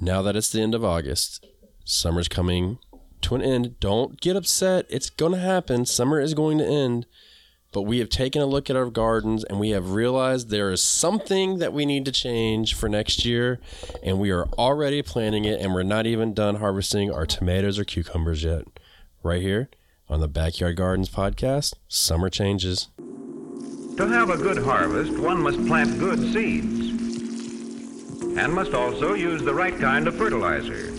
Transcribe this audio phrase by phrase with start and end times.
[0.00, 1.46] now that it's the end of August,
[1.84, 2.78] summer's coming
[3.22, 3.80] to an end.
[3.80, 4.86] Don't get upset.
[4.88, 5.86] It's going to happen.
[5.86, 7.06] Summer is going to end.
[7.72, 10.82] But we have taken a look at our gardens and we have realized there is
[10.82, 13.60] something that we need to change for next year.
[14.02, 15.60] And we are already planning it.
[15.60, 18.64] And we're not even done harvesting our tomatoes or cucumbers yet.
[19.22, 19.68] Right here
[20.08, 22.88] on the Backyard Gardens podcast, Summer Changes.
[23.96, 26.75] To have a good harvest, one must plant good seeds
[28.36, 30.90] and must also use the right kind of fertilizer.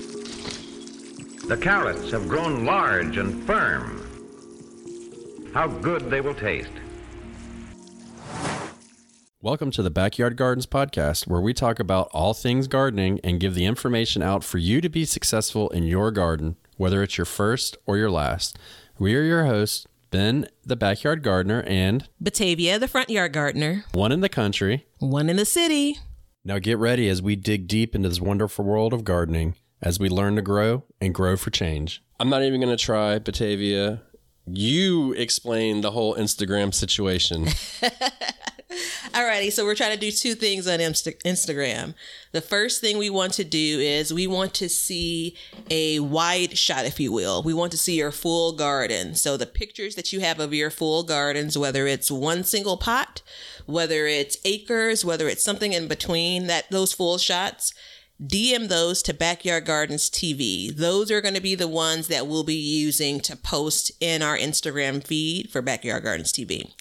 [1.47, 4.03] The carrots have grown large and firm.
[5.53, 6.71] How good they will taste.
[9.39, 13.53] Welcome to the Backyard Gardens podcast, where we talk about all things gardening and give
[13.53, 17.77] the information out for you to be successful in your garden, whether it's your first
[17.85, 18.57] or your last.
[18.97, 24.11] We are your hosts, Ben, the backyard gardener, and Batavia, the front yard gardener, one
[24.11, 25.99] in the country, one in the city.
[26.47, 30.07] Now get ready as we dig deep into this wonderful world of gardening as we
[30.07, 32.01] learn to grow and grow for change.
[32.21, 34.01] I'm not even going to try, Batavia.
[34.45, 37.49] You explain the whole Instagram situation.
[39.13, 41.95] Alrighty, so we're trying to do two things on Insta- Instagram.
[42.33, 45.37] The first thing we want to do is we want to see
[45.69, 47.41] a wide shot, if you will.
[47.41, 49.15] We want to see your full garden.
[49.15, 53.21] So the pictures that you have of your full gardens, whether it's one single pot,
[53.65, 57.73] whether it's acres, whether it's something in between, that those full shots.
[58.19, 60.75] DM those to Backyard Gardens TV.
[60.75, 64.35] Those are going to be the ones that we'll be using to post in our
[64.35, 66.71] Instagram feed for Backyard Gardens TV.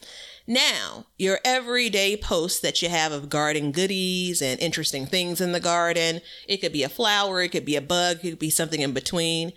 [0.47, 5.61] Now, your everyday posts that you have of garden goodies and interesting things in the
[5.61, 8.81] garden, it could be a flower, it could be a bug, it could be something
[8.81, 9.53] in between.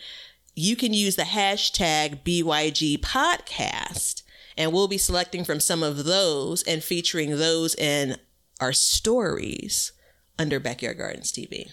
[0.55, 4.23] You can use the hashtag BYG podcast,
[4.57, 8.17] and we'll be selecting from some of those and featuring those in
[8.59, 9.91] our stories
[10.39, 11.71] under Backyard Gardens TV.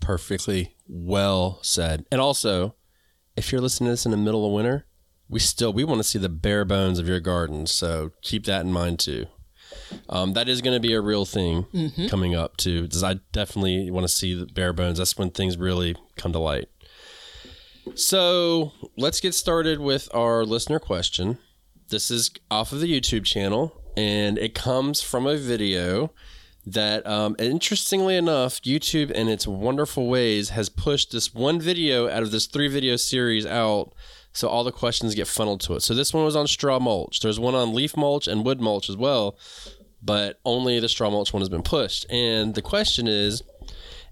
[0.00, 2.04] Perfectly well said.
[2.10, 2.74] And also,
[3.36, 4.86] if you're listening to this in the middle of winter,
[5.28, 8.64] we still we want to see the bare bones of your garden so keep that
[8.64, 9.26] in mind too.
[10.08, 12.06] Um, that is going to be a real thing mm-hmm.
[12.06, 12.82] coming up too.
[12.82, 14.98] Because i definitely want to see the bare bones.
[14.98, 16.68] That's when things really come to light.
[17.94, 21.38] So let's get started with our listener question.
[21.88, 26.12] This is off of the youtube channel and it comes from a video
[26.66, 32.22] that um, interestingly enough youtube in its wonderful ways has pushed this one video out
[32.22, 33.92] of this three video series out
[34.34, 35.80] so all the questions get funneled to it.
[35.80, 37.20] So this one was on straw mulch.
[37.20, 39.38] There's one on leaf mulch and wood mulch as well,
[40.02, 42.04] but only the straw mulch one has been pushed.
[42.10, 43.42] And the question is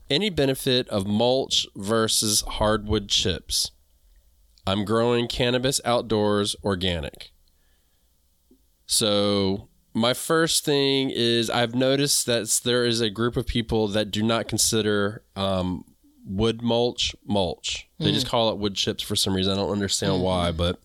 [0.09, 3.73] any benefit of mulch versus hardwood chips?
[4.65, 7.33] I'm growing cannabis outdoors organic.
[8.87, 14.13] So my first thing is I've noticed that there is a group of people that
[14.13, 15.85] do not consider um,
[16.25, 17.89] wood mulch mulch.
[17.99, 18.15] They mm.
[18.15, 19.53] just call it wood chips for some reason.
[19.53, 20.23] I don't understand mm.
[20.23, 20.79] why, but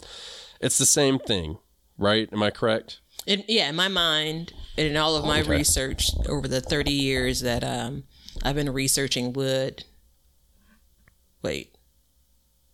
[0.60, 1.58] it's the same thing,
[1.98, 2.30] right?
[2.32, 3.00] Am I correct?
[3.26, 5.50] It, yeah, in my mind, and in all of my okay.
[5.50, 8.04] research over the 30 years that um,
[8.44, 9.84] I've been researching wood.
[11.42, 11.77] Wait,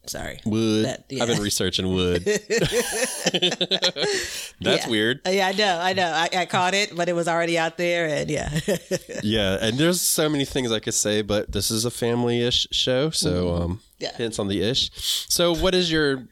[0.05, 0.39] Sorry.
[0.45, 0.85] Wood.
[0.85, 1.23] That, yeah.
[1.23, 2.25] I've been researching wood.
[2.25, 2.43] That's
[4.59, 4.89] yeah.
[4.89, 5.21] weird.
[5.25, 5.79] Yeah, I know.
[5.79, 6.11] I know.
[6.11, 8.07] I, I, caught it, but it was already out there.
[8.07, 8.59] And yeah.
[9.23, 9.57] yeah.
[9.61, 13.11] And there's so many things I could say, but this is a family ish show.
[13.11, 13.63] So, mm-hmm.
[13.63, 14.13] um, yeah.
[14.17, 14.91] hints on the ish.
[15.29, 16.27] So, what is your.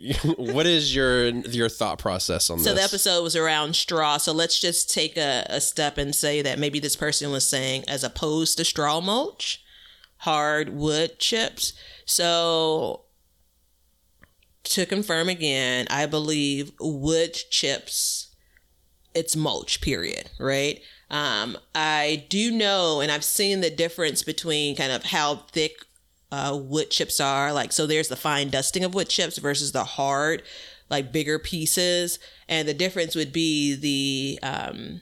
[0.38, 2.72] what is your your thought process on so this?
[2.72, 4.16] So the episode was around straw.
[4.16, 7.84] So let's just take a, a step and say that maybe this person was saying,
[7.86, 9.62] as opposed to straw mulch,
[10.20, 11.74] hard wood chips.
[12.06, 13.02] So
[14.70, 18.34] to confirm again, I believe wood chips,
[19.14, 20.80] it's mulch, period, right?
[21.10, 25.84] Um, I do know, and I've seen the difference between kind of how thick
[26.30, 27.52] uh, wood chips are.
[27.52, 30.44] Like, so there's the fine dusting of wood chips versus the hard,
[30.88, 32.20] like bigger pieces.
[32.48, 35.00] And the difference would be the, um,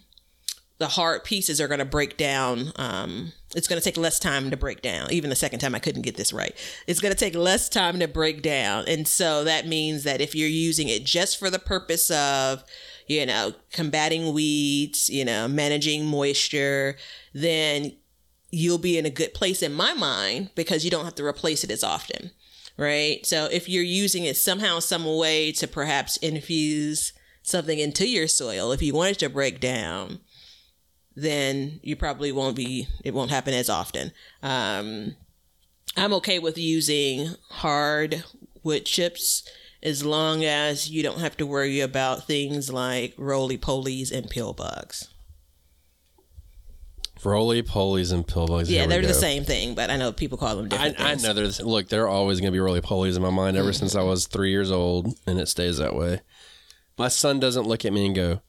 [0.79, 2.73] the hard pieces are going to break down.
[2.77, 5.11] Um, it's going to take less time to break down.
[5.11, 6.55] Even the second time I couldn't get this right.
[6.87, 8.85] It's going to take less time to break down.
[8.87, 12.63] And so that means that if you're using it just for the purpose of,
[13.07, 16.97] you know, combating weeds, you know, managing moisture,
[17.33, 17.93] then
[18.51, 21.65] you'll be in a good place in my mind because you don't have to replace
[21.65, 22.31] it as often.
[22.77, 23.27] Right.
[23.27, 27.13] So if you're using it somehow, some way to perhaps infuse
[27.43, 30.21] something into your soil, if you want it to break down,
[31.23, 34.13] then you probably won't be, it won't happen as often.
[34.43, 35.17] Um,
[35.97, 38.25] I'm okay with using hard
[38.63, 39.49] wood chips
[39.83, 44.53] as long as you don't have to worry about things like roly polies and pill
[44.53, 45.09] bugs.
[47.25, 48.71] Roly polies and pill bugs.
[48.71, 51.23] Yeah, they're the same thing, but I know people call them I, different I things.
[51.25, 51.89] know there's look.
[51.89, 54.07] They're always going to be roly polies in my mind ever since Mm-hmm.
[54.07, 56.21] I was three years old, and it stays that way.
[56.97, 58.41] My son doesn't look at me and go,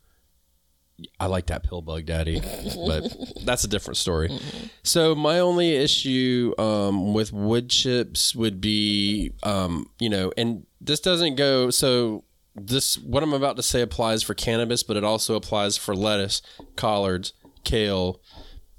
[1.19, 2.41] "I like that pill bug, daddy,"
[2.87, 4.29] but that's a different story.
[4.29, 4.67] Mm-hmm.
[4.83, 10.99] So my only issue um, with wood chips would be, um, you know, and this
[10.99, 12.23] doesn't go so.
[12.55, 16.41] This what I'm about to say applies for cannabis, but it also applies for lettuce,
[16.75, 18.19] collards, kale,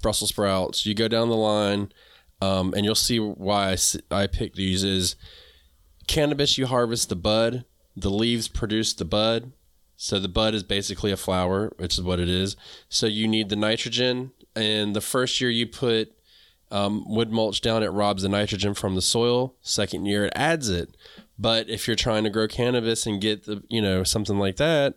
[0.01, 0.85] Brussels sprouts.
[0.85, 1.91] You go down the line,
[2.41, 3.77] um, and you'll see why I,
[4.23, 4.83] I picked these.
[4.83, 5.15] Is
[6.07, 7.65] cannabis you harvest the bud,
[7.95, 9.51] the leaves produce the bud.
[10.03, 12.55] So the bud is basically a flower, which is what it is.
[12.89, 16.11] So you need the nitrogen, and the first year you put
[16.71, 19.53] um, wood mulch down, it robs the nitrogen from the soil.
[19.61, 20.97] Second year, it adds it.
[21.37, 24.95] But if you're trying to grow cannabis and get the, you know, something like that,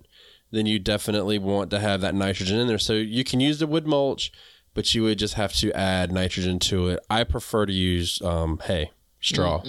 [0.50, 2.78] then you definitely want to have that nitrogen in there.
[2.78, 4.32] So you can use the wood mulch,
[4.72, 7.00] but you would just have to add nitrogen to it.
[7.10, 9.62] I prefer to use um, hay, straw.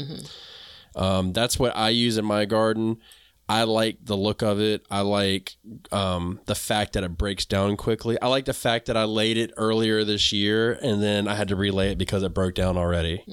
[0.96, 3.00] Um, that's what I use in my garden.
[3.48, 4.86] I like the look of it.
[4.90, 5.56] I like
[5.92, 8.20] um, the fact that it breaks down quickly.
[8.20, 11.50] I like the fact that I laid it earlier this year and then I had
[11.50, 13.24] to relay it because it broke down already.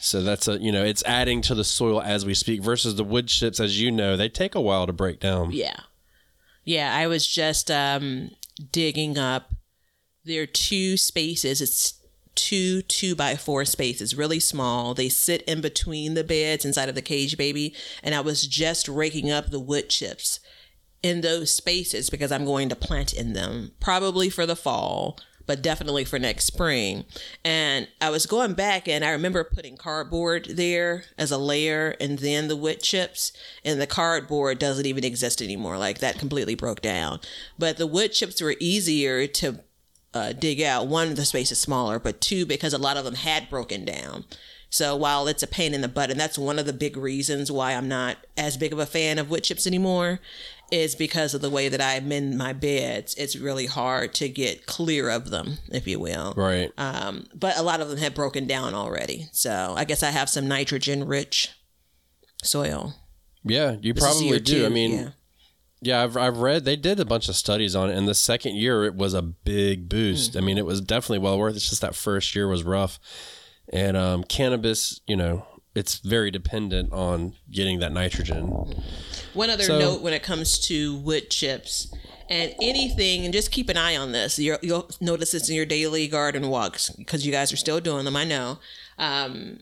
[0.00, 3.04] So that's a you know it's adding to the soil as we speak versus the
[3.04, 5.50] wood chips as you know they take a while to break down.
[5.52, 5.80] Yeah.
[6.64, 8.30] Yeah, I was just um
[8.72, 9.52] digging up
[10.24, 11.60] there are two spaces.
[11.60, 11.97] It's
[12.38, 14.94] two two by four spaces, really small.
[14.94, 17.74] They sit in between the beds inside of the cage baby.
[18.02, 20.38] And I was just raking up the wood chips
[21.02, 25.62] in those spaces because I'm going to plant in them, probably for the fall, but
[25.62, 27.06] definitely for next spring.
[27.44, 32.20] And I was going back and I remember putting cardboard there as a layer and
[32.20, 33.32] then the wood chips.
[33.64, 35.76] And the cardboard doesn't even exist anymore.
[35.76, 37.18] Like that completely broke down.
[37.58, 39.60] But the wood chips were easier to
[40.14, 40.86] uh, dig out.
[40.86, 44.24] One, the space is smaller, but two, because a lot of them had broken down.
[44.70, 47.50] So while it's a pain in the butt, and that's one of the big reasons
[47.50, 50.20] why I'm not as big of a fan of wood chips anymore,
[50.70, 53.14] is because of the way that I mend my beds.
[53.14, 56.34] It's really hard to get clear of them, if you will.
[56.36, 56.70] Right.
[56.76, 59.28] Um, but a lot of them have broken down already.
[59.32, 61.50] So I guess I have some nitrogen rich
[62.42, 62.94] soil.
[63.44, 64.66] Yeah, you This probably do.
[64.66, 65.08] I mean, yeah.
[65.80, 66.02] Yeah.
[66.02, 68.84] I've, I've read they did a bunch of studies on it, and the second year
[68.84, 70.36] it was a big boost.
[70.36, 71.54] I mean, it was definitely well worth.
[71.54, 71.56] it.
[71.56, 72.98] It's just that first year was rough,
[73.72, 78.48] and um, cannabis, you know, it's very dependent on getting that nitrogen.
[79.34, 81.92] One other So- note when it comes to wood chips
[82.30, 84.38] and anything, and just keep an eye on this.
[84.38, 88.04] You're, you'll notice this in your daily garden walks because you guys are still doing
[88.04, 88.16] them.
[88.16, 88.58] I know.
[88.98, 89.60] Um,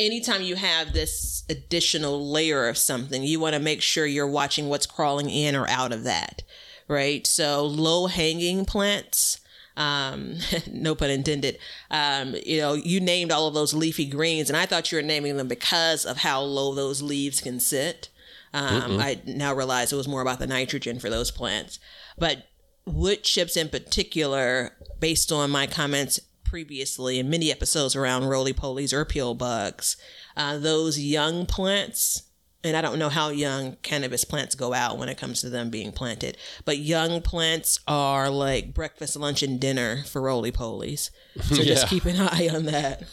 [0.00, 4.68] anytime you have this additional layer of something, you want to make sure you're watching
[4.68, 6.42] what's crawling in or out of that,
[6.88, 7.26] right?
[7.26, 9.40] So low hanging plants.
[9.76, 10.38] Um,
[10.72, 11.58] no pun intended.
[11.90, 15.02] Um, you know, you named all of those leafy greens, and I thought you were
[15.02, 18.08] naming them because of how low those leaves can sit.
[18.52, 21.78] Um, I now realize it was more about the nitrogen for those plants.
[22.18, 22.48] But
[22.84, 26.18] wood chips in particular, based on my comments
[26.50, 29.96] previously in many episodes around roly polies or peel bugs,
[30.36, 32.24] uh, those young plants,
[32.64, 35.70] and I don't know how young cannabis plants go out when it comes to them
[35.70, 41.10] being planted, but young plants are like breakfast, lunch, and dinner for roly polies.
[41.40, 41.64] So Yeah.
[41.74, 43.04] just keep an eye on that.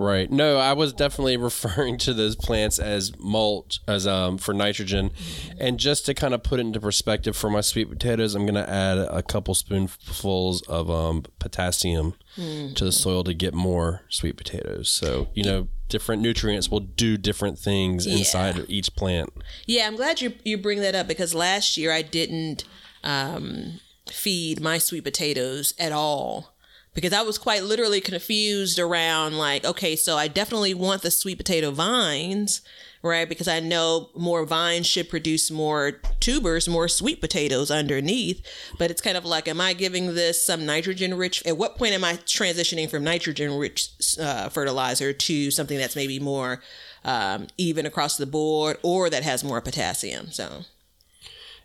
[0.00, 0.30] Right.
[0.30, 5.10] No, I was definitely referring to those plants as mulch, as um for nitrogen,
[5.58, 8.54] and just to kind of put it into perspective for my sweet potatoes, I'm going
[8.54, 14.38] to add a couple spoonfuls of um potassium to the soil to get more sweet
[14.38, 14.88] potatoes.
[14.88, 19.30] So you know, different nutrients will do different things inside of each plant.
[19.66, 22.64] Yeah, I'm glad you you bring that up because last year I didn't
[23.04, 26.49] um, feed my sweet potatoes at all
[26.94, 31.38] because I was quite literally confused around like, okay, so I definitely want the sweet
[31.38, 32.62] potato vines,
[33.02, 33.28] right?
[33.28, 38.44] Because I know more vines should produce more tubers, more sweet potatoes underneath.
[38.78, 41.46] But it's kind of like, am I giving this some nitrogen rich?
[41.46, 46.18] At what point am I transitioning from nitrogen rich uh, fertilizer to something that's maybe
[46.18, 46.60] more
[47.04, 50.32] um, even across the board or that has more potassium?
[50.32, 50.64] So.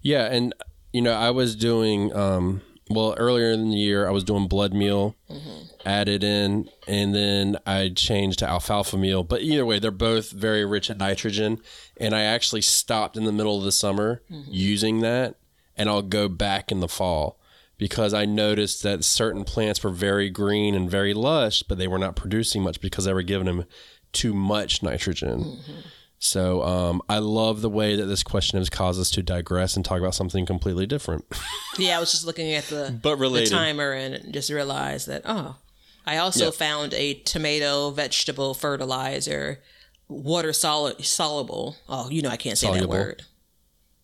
[0.04, 0.54] Yeah, and
[0.94, 4.74] you know, I was doing um well earlier in the year I was doing blood
[4.74, 5.66] meal, mm-hmm.
[5.86, 9.24] added in, and then I changed to alfalfa meal.
[9.24, 11.60] But either way, they're both very rich in nitrogen,
[12.00, 14.50] and I actually stopped in the middle of the summer mm-hmm.
[14.52, 15.36] using that,
[15.76, 17.40] and I'll go back in the fall
[17.78, 22.00] because I noticed that certain plants were very green and very lush, but they were
[22.00, 23.66] not producing much because they were giving them
[24.12, 25.40] too much nitrogen.
[25.40, 25.80] Mm-hmm.
[26.26, 29.86] So um, I love the way that this question has caused us to digress and
[29.86, 31.24] talk about something completely different,
[31.78, 33.52] Yeah, I was just looking at the but the related.
[33.52, 35.58] timer and just realized that oh,
[36.06, 36.52] I also Yeah.
[36.52, 39.60] found a tomato vegetable fertilizer,
[40.08, 41.76] water solid soluble.
[41.88, 42.88] Oh, you know I can't say Soluble.
[42.88, 43.24] that word.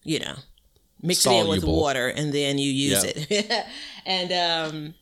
[0.04, 0.36] You know,
[1.02, 3.12] mix it in with water and then you use Yeah.
[3.16, 3.66] it.
[4.06, 4.32] and
[4.74, 4.94] um,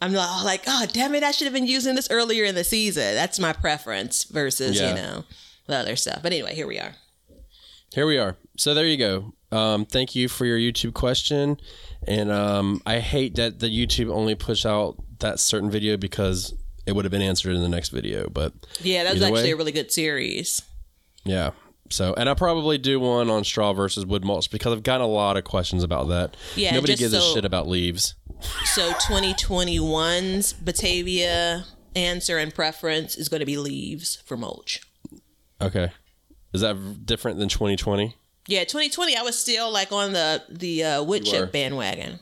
[0.00, 2.62] I'm like, like, oh damn it, I should have been using this earlier in the
[2.64, 3.14] season.
[3.16, 4.90] That's my preference versus Yeah.
[4.90, 5.24] you know
[5.68, 6.20] the other stuff.
[6.22, 6.94] But anyway, here we are.
[7.94, 8.36] Here we are.
[8.56, 9.32] So there you go.
[9.56, 11.56] Um, thank you for your YouTube question,
[12.06, 16.52] and um, I hate that the YouTube only push out that certain video because
[16.86, 18.28] it would have been answered in the next video.
[18.28, 19.50] But Yeah, that was actually way.
[19.52, 20.60] a really good series.
[21.24, 21.50] yeah.
[21.90, 25.08] So, and I'll probably do one on straw versus wood mulch because I've gotten a
[25.08, 26.36] lot of questions about that.
[26.54, 28.14] Yeah, Nobody gives a shit about leaves.
[28.74, 31.64] So 2021's Batavia
[31.96, 34.82] answer and preference is going to be leaves for mulch.
[35.60, 35.90] Okay.
[36.52, 38.14] Is that different than 2020?
[38.46, 41.38] Yeah, 2020 I was still like on the the uh, wood You were.
[41.40, 42.20] chip bandwagon.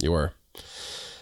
[0.00, 0.32] You were.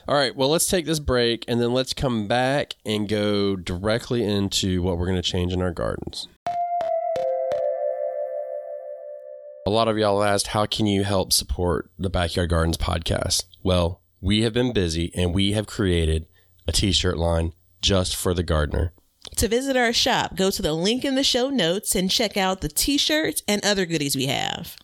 [0.08, 0.34] All right.
[0.34, 4.96] Well, let's take this break and then let's come back and go directly into what
[4.98, 6.26] we're going to change in our gardens.
[9.66, 13.44] A lot of y'all asked, how can you help support the Backyard Gardens podcast?
[13.62, 16.26] Well, we have been busy and we have created
[16.66, 17.52] a t shirt line
[17.82, 18.92] just for the gardener.
[19.36, 22.60] To visit our shop, go to the link in the show notes and check out
[22.60, 24.76] the t-shirts and other goodies we have.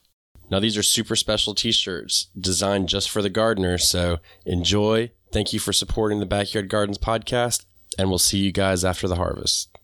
[0.50, 3.78] Now, these are super special t shirts designed just for the gardener.
[3.78, 5.10] So enjoy.
[5.32, 7.66] Thank you for supporting the Backyard Gardens podcast,
[7.98, 9.76] and we'll see you guys after the harvest.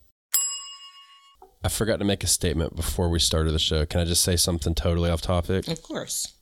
[1.64, 3.84] I forgot to make a statement before we started the show.
[3.86, 5.68] Can I just say something totally off topic?
[5.68, 6.32] Of course.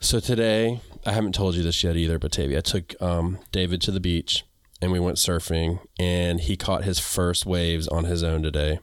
[0.00, 2.58] So today, I haven't told you this yet either, Batavia.
[2.58, 4.44] I took um, David to the beach
[4.80, 8.80] and we went surfing, and he caught his first waves on his own today.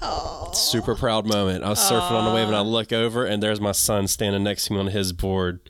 [0.00, 0.50] Oh.
[0.52, 1.64] Super proud moment.
[1.64, 4.42] I was surfing on the wave, and I look over, and there's my son standing
[4.42, 5.60] next to me on his board,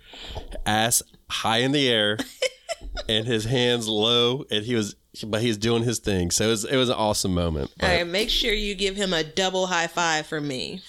[0.65, 2.19] ass high in the air,
[3.09, 4.95] and his hands low, and he was,
[5.27, 6.31] but he's doing his thing.
[6.31, 7.73] So it was, it was an awesome moment.
[7.79, 10.81] But All right, make sure you give him a double high five for me.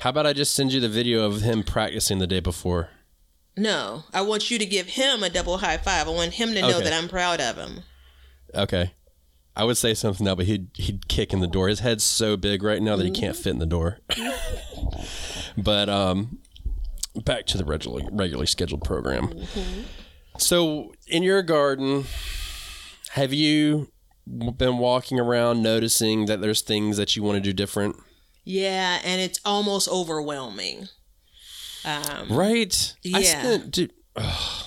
[0.00, 2.88] How about I just send you the video of him practicing the day before?
[3.56, 6.08] No, I want you to give him a double high five.
[6.08, 6.84] I want him to know Okay.
[6.84, 7.84] that I'm proud of him.
[8.54, 8.92] Okay.
[9.56, 11.68] I would say something now, but he'd he'd kick in the door.
[11.68, 13.98] His head's so big right now that he can't fit in the door.
[15.56, 16.38] but um,
[17.24, 19.32] back to the regularly regularly scheduled program.
[20.38, 22.04] So, in your garden,
[23.10, 23.92] have you
[24.26, 27.94] been walking around noticing that there's things that you want to do different?
[28.44, 30.88] Yeah, and it's almost overwhelming.
[31.84, 32.94] Um, Right?
[33.04, 33.40] I Yeah.
[33.40, 33.70] spent.
[33.70, 34.66] Dude, ugh,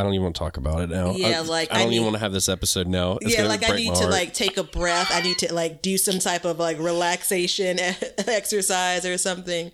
[0.00, 1.12] I don't even want to talk about it now.
[1.12, 3.18] Yeah, I, like, I don't I even want to have this episode now.
[3.20, 5.10] It's yeah, like I need to like take a breath.
[5.12, 7.78] I need to like do some type of like relaxation
[8.26, 9.70] exercise or something.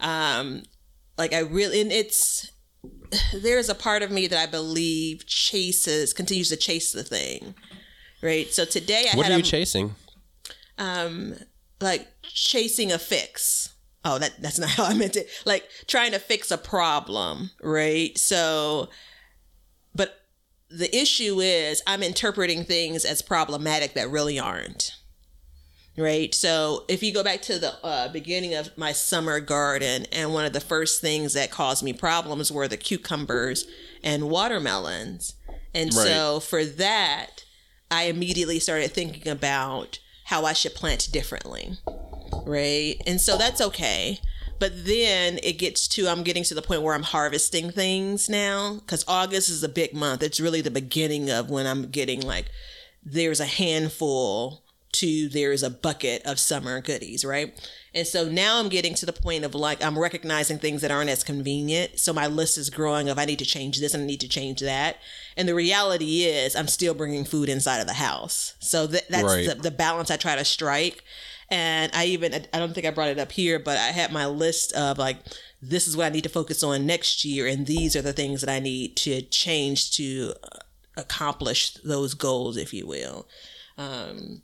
[0.00, 0.64] Um,
[1.16, 2.50] like I really, and it's
[3.32, 7.54] there's a part of me that I believe chases continues to chase the thing,
[8.22, 8.52] right?
[8.52, 9.94] So today I What are you a, chasing?
[10.76, 11.34] um
[11.80, 13.74] like chasing a fix.
[14.04, 15.28] Oh, that that's not how I meant it.
[15.44, 18.16] Like trying to fix a problem, right?
[18.18, 18.88] So
[20.70, 24.92] the issue is I'm interpreting things as problematic that really aren't.
[25.96, 26.32] Right?
[26.32, 30.44] So if you go back to the uh, beginning of my summer garden and one
[30.44, 33.66] of the first things that caused me problems were the cucumbers
[34.04, 35.34] and watermelons.
[35.74, 36.06] And Right.
[36.06, 37.44] so for that,
[37.90, 41.78] I immediately started thinking about how I should plant differently.
[42.46, 42.96] Right.
[43.06, 44.20] And so that's okay.
[44.58, 48.74] But then it gets to, I'm getting to the point where I'm harvesting things now
[48.80, 50.22] because August is a big month.
[50.22, 52.46] It's really the beginning of when I'm getting like,
[53.04, 57.54] there's a handful to there's a bucket of summer goodies, right?
[57.94, 61.10] And so now I'm getting to the point of like I'm recognizing things that aren't
[61.10, 61.98] as convenient.
[61.98, 64.28] So my list is growing of I need to change this and I need to
[64.28, 64.96] change that.
[65.36, 68.54] And the reality is I'm still bringing food inside of the house.
[68.60, 69.46] So that, that's Right.
[69.46, 71.04] the, the balance I try to strike.
[71.50, 74.26] And I even I don't think I brought it up here, but I had my
[74.26, 75.16] list of like
[75.62, 78.42] this is what I need to focus on next year, and these are the things
[78.42, 80.58] that I need to change to uh,
[80.96, 83.26] accomplish those goals, if you will.
[83.78, 84.42] Um,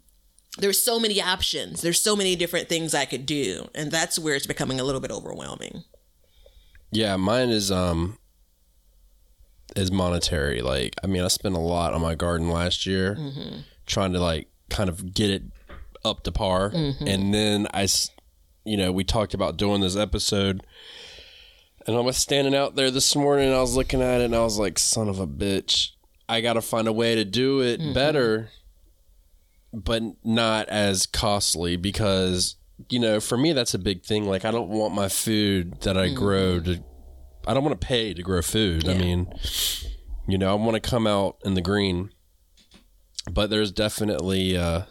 [0.58, 1.82] there's so many options.
[1.82, 5.00] There's so many different things I could do, and that's where it's becoming a little
[5.00, 5.84] bit overwhelming.
[6.90, 8.18] Yeah, mine is um
[9.76, 10.62] is monetary.
[10.62, 13.18] Like, I mean, I spent a lot on my garden last year
[13.86, 15.42] trying to like kind of get it
[16.04, 17.06] up to par, mm-hmm.
[17.06, 17.88] and then I,
[18.64, 20.64] you know, we talked about doing this episode,
[21.86, 24.36] and I was standing out there this morning, and I was looking at it, and
[24.36, 25.90] I was like, "Son of a bitch,
[26.28, 27.92] I got to find a way to do it mm-hmm.
[27.92, 28.50] better."
[29.72, 32.54] But not as costly because
[32.88, 34.26] you know, for me, that's a big thing.
[34.26, 36.72] Like, I don't want my food that I grow mm-hmm.
[36.72, 36.84] to,
[37.46, 38.88] I don't want to pay to grow food.
[38.88, 39.32] I mean,
[40.26, 42.10] you know, I want to come out in the green,
[43.30, 44.82] but there's definitely, uh,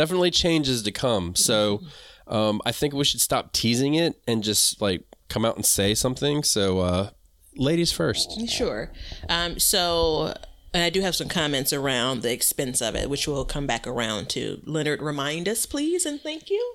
[0.00, 1.36] definitely changes to come.
[1.36, 1.82] So,
[2.26, 5.94] um, I think we should stop teasing it and just like come out and say
[5.94, 6.42] something.
[6.42, 7.10] So, uh,
[7.54, 8.48] ladies first.
[8.48, 8.90] Sure.
[9.28, 10.34] Um, so,
[10.72, 13.86] and I do have some comments around the expense of it, which we'll come back
[13.86, 14.62] around to.
[14.64, 16.74] Leonard, remind us, please, and thank you.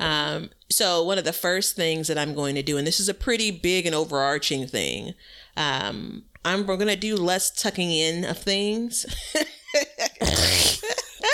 [0.00, 3.10] Um, so, one of the first things that I'm going to do, and this is
[3.10, 5.12] a pretty big and overarching thing,
[5.54, 9.04] um, I'm going to do less tucking in of things.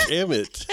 [0.07, 0.65] Damn it.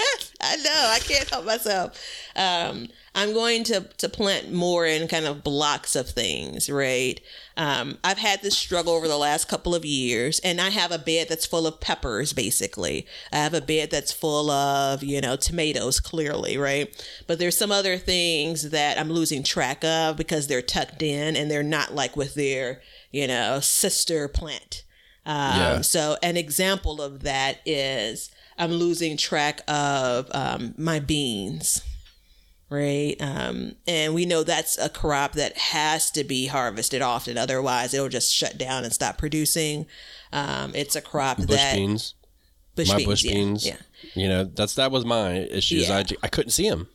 [0.51, 1.99] I know I can't help myself.
[2.35, 7.19] Um, I'm going to to plant more in kind of blocks of things, right?
[7.55, 10.97] Um, I've had this struggle over the last couple of years, and I have a
[10.97, 12.33] bed that's full of peppers.
[12.33, 16.89] Basically, I have a bed that's full of you know tomatoes, clearly, right?
[17.27, 21.51] But there's some other things that I'm losing track of because they're tucked in and
[21.51, 22.81] they're not like with their
[23.11, 24.83] you know sister plant.
[25.25, 25.81] Um, Yeah.
[25.81, 31.81] So an example of that is I'm losing track of um, my beans,
[32.69, 33.15] right?
[33.19, 38.09] Um, and we know that's a crop that has to be harvested often, otherwise it'll
[38.09, 39.85] just shut down and stop producing.
[40.31, 42.13] Um, it's a crop that Bush that beans.
[42.75, 42.91] bush beans.
[42.91, 43.65] my beans, bush yeah, beans.
[43.67, 43.77] yeah,
[44.15, 45.87] You know, that's that was my issues.
[45.89, 45.97] Yeah.
[45.97, 46.87] I, I couldn't see them.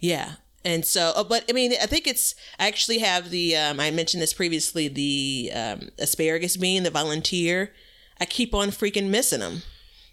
[0.00, 0.32] yeah.
[0.66, 3.90] And so, uh, but I mean, I think it's I actually have the um, I
[3.90, 7.72] mentioned this previously the um, asparagus bean, the volunteer.
[8.18, 9.60] I keep on freaking missing them.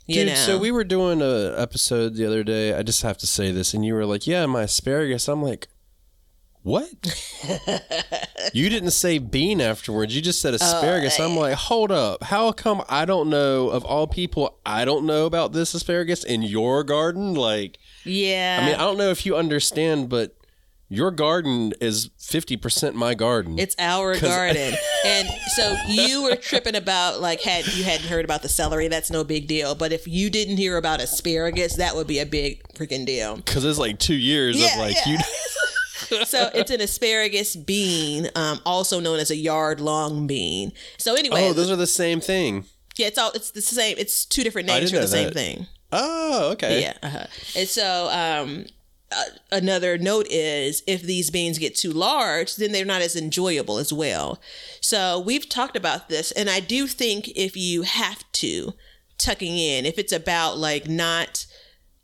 [0.08, 2.74] You Dude, know, so we were doing a episode the other day.
[2.74, 5.68] I just have to say this, and you were like, "Yeah, my asparagus." I'm like,
[6.64, 6.90] "What?"
[8.54, 10.16] you didn't say bean afterwards.
[10.16, 11.20] You just said oh, asparagus.
[11.20, 11.40] I'm eh.
[11.40, 12.24] like, "Hold up!
[12.24, 14.60] How come I don't know of all people?
[14.66, 17.36] I don't know about this asparagus in your garden?
[17.36, 18.60] Like, yeah.
[18.62, 20.36] I mean, I don't know if you understand, but
[20.92, 23.58] your garden is fifty percent my garden.
[23.58, 24.74] It's our garden.
[25.06, 29.10] and so you were tripping about like had you hadn't heard about the celery, that's
[29.10, 29.74] no big deal.
[29.74, 33.38] But if you didn't hear about asparagus, that would be a big freaking deal.
[33.38, 35.14] because it's like two years Yeah, of like yeah.
[35.14, 35.18] you.
[36.26, 40.74] So it's an asparagus bean, um, also known as a yard long bean.
[40.98, 42.66] So anyway, Oh, those are the same thing.
[42.98, 43.96] yeah, it's all it's the same.
[43.98, 45.34] It's two different names for the same that.
[45.34, 45.68] thing.
[45.94, 46.82] Oh, okay.
[46.82, 46.94] Yeah.
[47.02, 47.26] Uh-huh.
[47.56, 48.66] And so um,
[49.12, 53.78] uh, another note is if these beans get too large, then they're not as enjoyable
[53.78, 54.40] as well.
[54.80, 58.74] So we've talked about this, and I do think if you have to
[59.18, 61.46] tucking in, if it's about like not,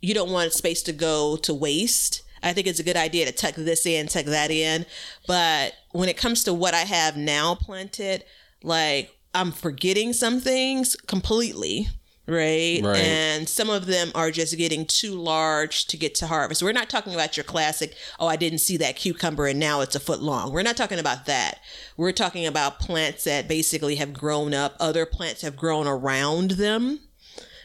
[0.01, 2.23] you don't want space to go to waste.
[2.43, 4.85] I think it's a good idea to tuck this in, tuck that in.
[5.25, 8.23] But when it comes to what I have now planted,
[8.61, 11.87] like I'm forgetting some things completely,
[12.27, 12.81] right?
[12.83, 12.97] Right.
[12.97, 16.61] And some of them are just getting too large to get to harvest.
[16.61, 19.95] We're not talking about your classic, oh, I didn't see that cucumber and now it's
[19.95, 20.51] a foot long.
[20.51, 21.59] We're not talking about that.
[21.95, 26.99] We're talking about plants that basically have grown up, other plants have grown around them.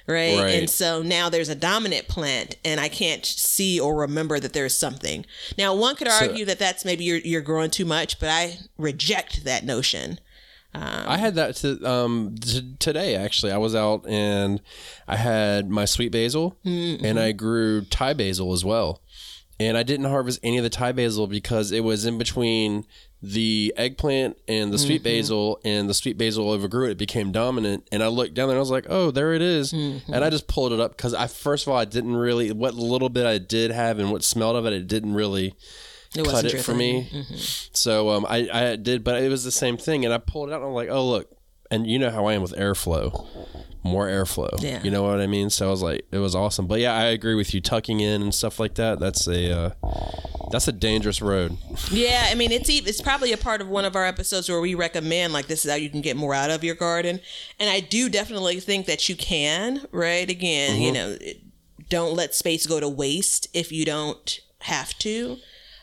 [0.05, 0.37] Right?
[0.37, 0.55] Right.
[0.57, 4.77] And so now there's a dominant plant, and I can't see or remember that there's
[4.77, 5.25] something.
[5.57, 9.45] Now, one could argue that that's maybe you're, you're growing too much, but I reject
[9.45, 10.19] that notion.
[10.75, 13.53] Um, I had that to, um, t- today actually.
[13.53, 14.61] I was out and
[15.07, 17.05] I had my sweet basil mm-hmm.
[17.05, 19.03] and I grew Thai basil as well.
[19.61, 22.85] And I didn't harvest any of the Thai basil because it was in between
[23.23, 25.19] the eggplant and the sweet mm-hmm.
[25.19, 26.93] basil, and the sweet basil overgrew it.
[26.93, 27.87] It became dominant.
[27.93, 29.73] And I looked down there and I was like, oh, there it is.
[29.73, 30.13] Mm-hmm.
[30.13, 32.75] And I just pulled it up because I, first of all, I didn't really, what
[32.75, 35.55] little bit I did have and what smelled of it, it didn't really
[36.15, 36.79] It cut it for thing.
[36.79, 37.25] me.
[37.73, 40.05] So um, I, I did, but it was the same thing.
[40.05, 41.31] And I pulled it out and I'm like, oh, look.
[41.71, 43.27] And you know how I am with airflow,
[43.83, 44.63] more airflow.
[44.63, 44.83] Yeah.
[44.83, 45.49] You know what I mean?
[45.49, 46.67] So I was like, it was awesome.
[46.67, 47.63] But yeah, I agree with you.
[47.63, 49.71] Tucking in and stuff like that, that's a, uh,
[50.51, 51.57] that's a dangerous road.
[51.91, 54.75] Yeah, I mean it's it's probably a part of one of our episodes where we
[54.75, 57.21] recommend like this is how you can get more out of your garden,
[57.59, 59.87] and I do definitely think that you can.
[59.93, 60.29] Right?
[60.29, 61.41] Again, you know, it-
[61.89, 65.39] don't let space go to waste if you don't have to.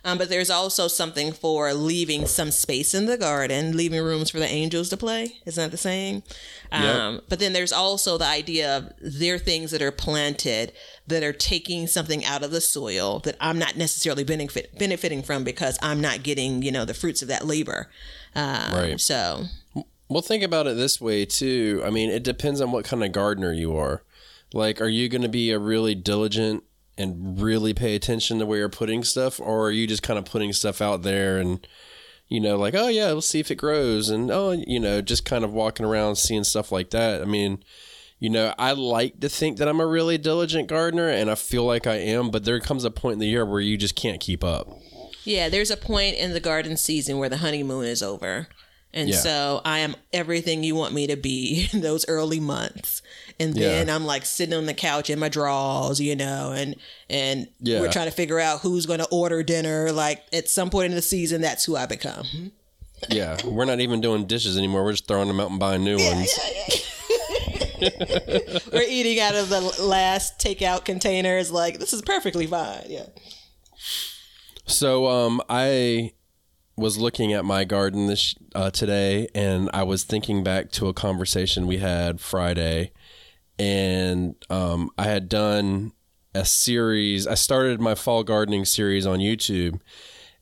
[0.05, 4.39] Um, but there's also something for leaving some space in the garden, leaving rooms for
[4.39, 5.39] the angels to play.
[5.45, 6.23] Isn't that the saying?
[6.71, 10.71] Um, But then there's also the idea of there are things that are planted
[11.07, 15.43] that are taking something out of the soil that I'm not necessarily benefit, benefiting from
[15.43, 17.89] because I'm not getting, you know, the fruits of that labor.
[18.35, 18.99] Um, Right.
[19.01, 19.45] So,
[20.07, 21.83] Well, think about it this way too.
[21.85, 24.03] I mean, it depends on what kind of gardener you are.
[24.53, 26.63] Like, are you going to be a really diligent
[26.99, 30.25] and really pay attention to where you're putting stuff, or are you just kind of
[30.25, 31.65] putting stuff out there and,
[32.27, 35.25] you know, like, oh yeah, let's see if it grows, and oh, you know, just
[35.25, 37.21] kind of walking around seeing stuff like that.
[37.21, 37.63] I mean,
[38.19, 41.63] you know, I like to think that I'm a really diligent gardener and I feel
[41.63, 44.19] like I am, but there comes a point in the year where you just can't
[44.19, 44.67] keep up.
[45.23, 48.47] Yeah, there's a point in the garden season where the honeymoon is over.
[48.93, 49.17] And Yeah.
[49.17, 53.01] so I am everything you want me to be in those early months.
[53.39, 53.95] And then Yeah.
[53.95, 56.75] I'm like sitting on the couch in my drawers, you know, and
[57.09, 57.79] and Yeah.
[57.81, 59.91] we're trying to figure out who's going to order dinner.
[59.91, 62.25] Like at some point in the season, that's who I become.
[63.09, 64.83] Yeah, we're not even doing dishes anymore.
[64.83, 66.37] We're just throwing them out and buying new ones.
[68.73, 71.49] We're eating out of the last takeout containers.
[71.49, 72.83] Like this is perfectly fine.
[72.89, 73.05] Yeah.
[74.65, 76.11] So um, I
[76.79, 80.93] was looking at my garden this uh, today, and I was thinking back to a
[80.93, 82.91] conversation we had Friday,
[83.59, 85.91] and um, I had done
[86.33, 87.27] a series.
[87.27, 89.81] I started my fall gardening series on YouTube,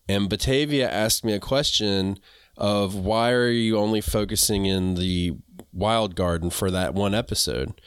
[0.08, 2.20] and Batavia asked me a question
[2.56, 5.34] of why are you only focusing in the
[5.74, 7.82] wild garden for that one episode,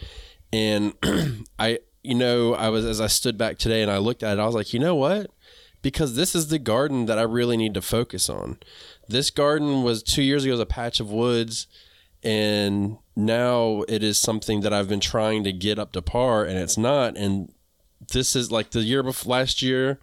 [0.53, 0.95] and
[1.59, 1.79] I.
[2.03, 4.47] You know, I was as I stood back today and I looked at it, I
[4.47, 5.31] was like, you know what?
[5.83, 8.59] Because this is the garden that I really need to focus on.
[9.09, 11.67] This garden was two years ago was a patch of woods,
[12.23, 16.59] and now it is something that I've been trying to get up to par, and
[16.59, 17.17] it's not.
[17.17, 17.53] And
[18.13, 20.01] this is like the year before last year.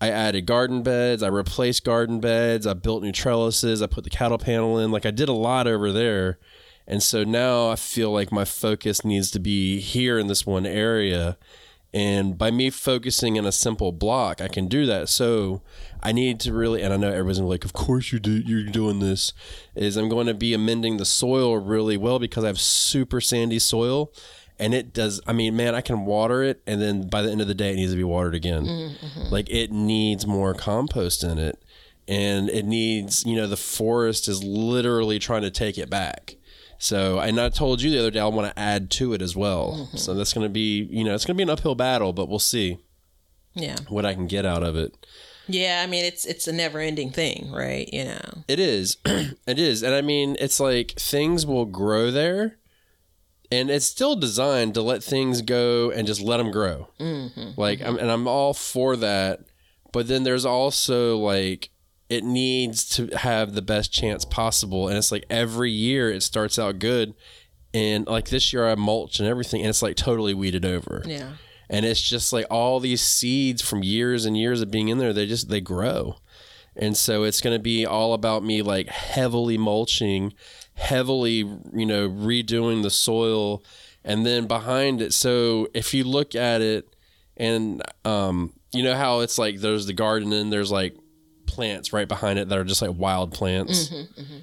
[0.00, 1.22] I added garden beds.
[1.22, 2.66] I replaced garden beds.
[2.66, 3.80] I built new trellises.
[3.80, 4.90] I put the cattle panel in.
[4.90, 6.38] Like I did a lot over there.
[6.86, 10.66] And so now I feel like my focus needs to be here in this one
[10.66, 11.38] area.
[11.94, 15.08] And by me focusing in a simple block, I can do that.
[15.08, 15.62] So
[16.02, 18.98] I need to really, and I know everybody's like, of course you do, you're doing
[18.98, 19.32] this.
[19.76, 23.60] Is I'm going to be amending the soil really well because I have super sandy
[23.60, 24.12] soil,
[24.58, 25.20] and it does.
[25.24, 27.72] I mean, man, I can water it, and then by the end of the day,
[27.72, 28.64] it needs to be watered again.
[28.64, 29.32] Mm-hmm.
[29.32, 31.62] Like it needs more compost in it,
[32.08, 36.34] and it needs, you know, the forest is literally trying to take it back.
[36.84, 39.34] So, and I told you the other day I want to add to it as
[39.34, 39.88] well.
[39.94, 42.28] So that's going to be, you know, it's going to be an uphill battle, but
[42.28, 42.76] we'll see
[43.54, 43.76] Yeah.
[43.88, 44.94] what I can get out of it.
[45.48, 45.80] Yeah.
[45.82, 47.88] I mean, it's it's a never ending thing, right?
[47.90, 48.44] You know.
[48.48, 48.98] It is.
[49.06, 49.82] it is.
[49.82, 52.58] And I mean, it's like things will grow there
[53.50, 56.88] and it's still designed to let things go and just let them grow.
[57.00, 57.58] Mm-hmm.
[57.58, 59.40] Like, I'm, and I'm all for that.
[59.90, 61.70] But then there's also like,
[62.08, 64.88] it needs to have the best chance possible.
[64.88, 67.14] And it's like every year it starts out good.
[67.72, 71.02] And like this year I mulch and everything, and it's like totally weeded over.
[71.06, 71.32] Yeah.
[71.70, 75.12] and it's just like all these seeds from years and years of being in there
[75.14, 76.16] they just they grow
[76.76, 80.32] and so it's going to be all about me like heavily mulching
[80.74, 81.36] heavily
[81.72, 83.64] you know redoing the soil
[84.04, 86.94] and then behind it so if you look at it
[87.36, 90.94] and um you know how it's like there's the garden and there's like
[91.54, 93.88] plants right behind it that are just like wild plants.
[93.88, 94.38] Mm-hmm, mm-hmm.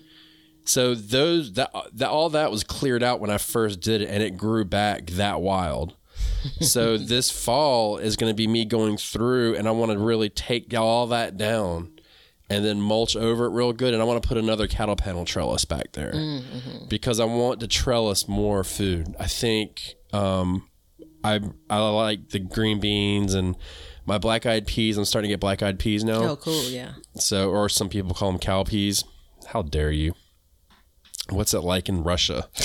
[0.64, 4.22] So those that, that all that was cleared out when I first did it and
[4.24, 5.96] it grew back that wild.
[6.62, 10.30] So this fall is going to be me going through and I want to really
[10.30, 11.92] take all that down
[12.50, 15.24] and then mulch over it real good and I want to put another cattle panel
[15.24, 16.88] trellis back there mm-hmm.
[16.90, 19.16] because I want to trellis more food.
[19.20, 20.68] I think um,
[21.24, 23.56] I I like the green beans and
[24.06, 24.98] my black eyed peas.
[24.98, 26.24] I'm starting to get black eyed peas now.
[26.24, 26.64] Oh, cool.
[26.64, 26.94] Yeah.
[27.16, 29.04] So, or some people call them cow peas.
[29.48, 30.14] How dare you?
[31.30, 32.50] What's it like in Russia?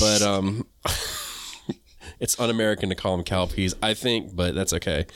[0.00, 0.66] But um,
[2.20, 5.06] it's un-American to call them cow peas, I think, but that's okay.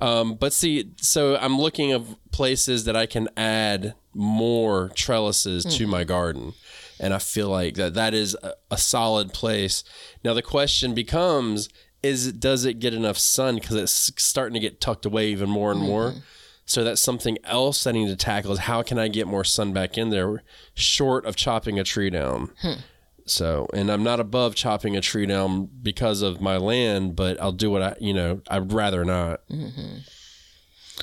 [0.00, 5.86] Um, but see, so I'm looking of places that I can add more trellises to
[5.86, 6.54] my garden,
[7.00, 9.84] and I feel like that that is a, a solid place.
[10.24, 11.68] Now the question becomes:
[12.04, 13.54] Is does it get enough sun?
[13.56, 16.10] Because it's starting to get tucked away even more and more.
[16.10, 16.18] Mm-hmm.
[16.66, 19.72] So that's something else I need to tackle is how can I get more sun
[19.72, 20.42] back in there
[20.74, 22.50] short of chopping a tree down.
[22.60, 22.80] Hmm.
[23.26, 27.52] So, and I'm not above chopping a tree down because of my land, but I'll
[27.52, 29.46] do what I, you know, I'd rather not.
[29.48, 29.98] Mm-hmm.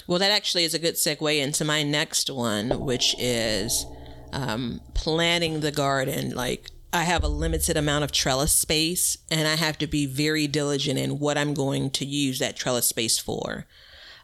[0.07, 3.85] Well, that actually is a good segue into my next one, which is
[4.31, 6.31] um, planning the garden.
[6.31, 10.47] Like, I have a limited amount of trellis space, and I have to be very
[10.47, 13.65] diligent in what I'm going to use that trellis space for.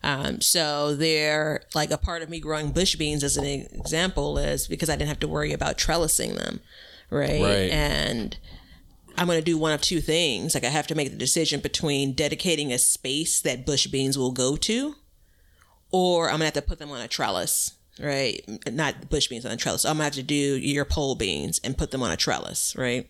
[0.03, 4.67] Um, so there, like a part of me growing bush beans as an example is
[4.67, 6.59] because I didn't have to worry about trellising them,
[7.09, 7.41] right?
[7.41, 7.71] Right.
[7.71, 8.37] And
[9.17, 10.53] I'm going to do one of two things.
[10.53, 14.31] Like I have to make the decision between dedicating a space that bush beans will
[14.31, 14.95] go to,
[15.91, 18.43] or I'm gonna have to put them on a trellis, right?
[18.71, 19.85] Not bush beans on a trellis.
[19.85, 23.09] I'm gonna have to do your pole beans and put them on a trellis, right?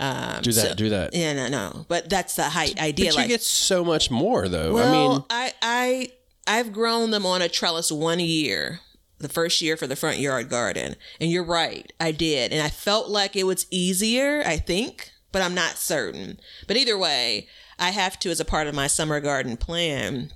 [0.00, 1.14] Um, Do that, so- do that.
[1.14, 1.86] Yeah, no, no.
[1.88, 3.10] But that's the height idea.
[3.10, 4.74] But like, you get so much more though.
[4.74, 6.10] well, I mean, I, I,
[6.46, 8.80] I've grown them on a trellis one year,
[9.18, 12.68] the first year for the front yard garden, and you're right, I did, and I
[12.68, 14.42] felt like it was easier.
[14.46, 16.40] I think but I'm not certain.
[16.66, 20.32] But either way, I have to, as a part of my summer garden plan,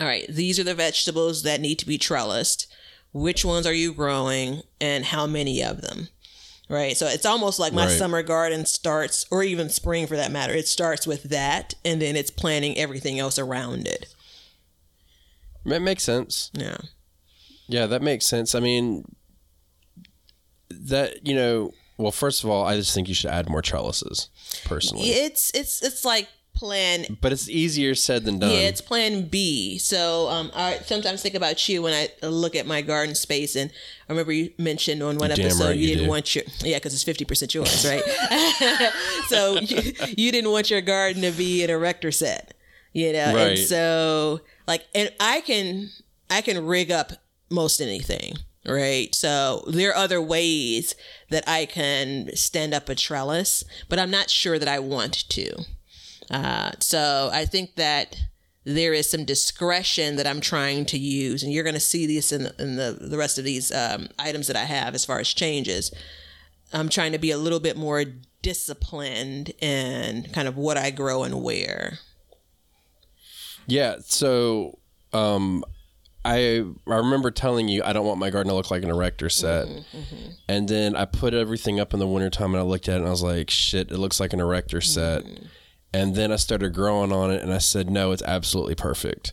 [0.00, 2.66] all right, these are the vegetables that need to be trellised.
[3.12, 6.08] Which ones are you growing and how many of them?
[6.68, 6.96] Right.
[6.96, 7.98] So it's almost like my Right.
[7.98, 12.14] summer garden starts, or even spring for that matter, it starts with that and then
[12.16, 14.14] it's planning everything else around it.
[15.64, 16.50] It makes sense.
[16.52, 16.76] Yeah.
[17.68, 18.54] Yeah, that makes sense.
[18.54, 19.04] I mean,
[20.70, 24.28] that you know, well, first of all, I just think you should add more trellises,
[24.64, 25.08] personally.
[25.08, 28.50] It's it's it's like plan But it's easier said than done.
[28.50, 29.78] Yeah, it's plan B.
[29.78, 33.70] So um, I sometimes think about you when I look at my garden space, and
[34.08, 36.10] I remember you mentioned on one Damn episode right you, you didn't do.
[36.10, 38.02] want your yeah because it's fifty percent yours, right?
[39.28, 42.54] so you, you didn't want your garden to be an erector set,
[42.92, 43.58] you know, and Right.
[43.58, 45.90] so like, and I can
[46.30, 47.12] I can rig up
[47.50, 48.34] most anything.
[48.66, 49.14] Right.
[49.14, 50.94] So there are other ways
[51.30, 55.64] that I can stand up a trellis, but I'm not sure that I want to.
[56.30, 58.16] Uh, so I think that
[58.64, 62.32] there is some discretion that I'm trying to use, and you're going to see this
[62.32, 65.32] in, in the, the rest of these um, items that I have as far as
[65.32, 65.92] changes.
[66.72, 68.04] I'm trying to be a little bit more
[68.42, 71.98] disciplined in kind of what I grow and where.
[73.66, 74.78] Yeah, so
[75.12, 75.64] um
[76.24, 79.28] I I remember telling you I don't want my garden to look like an erector
[79.30, 79.68] set.
[80.48, 83.06] And then I put everything up in the wintertime and I looked at it and
[83.06, 85.24] I was like, shit, it looks like an erector set.
[85.92, 89.32] And then I started growing on it and I said, no, it's absolutely perfect.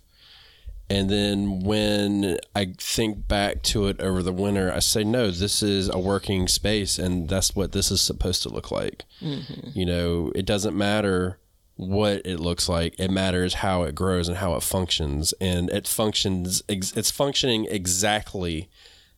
[0.90, 5.64] And then when I think back to it over the winter, I say, no, this
[5.64, 9.04] is a working space and that's what this is supposed to look like.
[9.20, 9.70] Mm-hmm.
[9.74, 11.40] You know, it doesn't matter
[11.76, 12.98] what it looks like.
[13.00, 15.34] It matters how it grows and how it functions.
[15.42, 18.70] And it functions, it's functioning exactly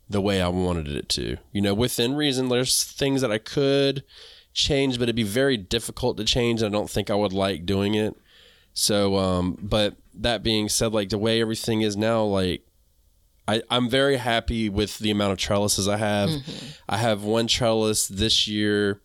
[0.10, 1.38] the way I wanted it to.
[1.52, 4.04] You know, within reason, there's things that I could
[4.58, 6.64] change, but it'd be very difficult to change.
[6.64, 8.18] I don't think I would like doing it.
[8.74, 12.64] So, um, but that being said, like the way everything is now, like
[13.48, 16.30] I, I'm very happy with the amount of trellises I have.
[16.90, 19.02] I have one trellis this year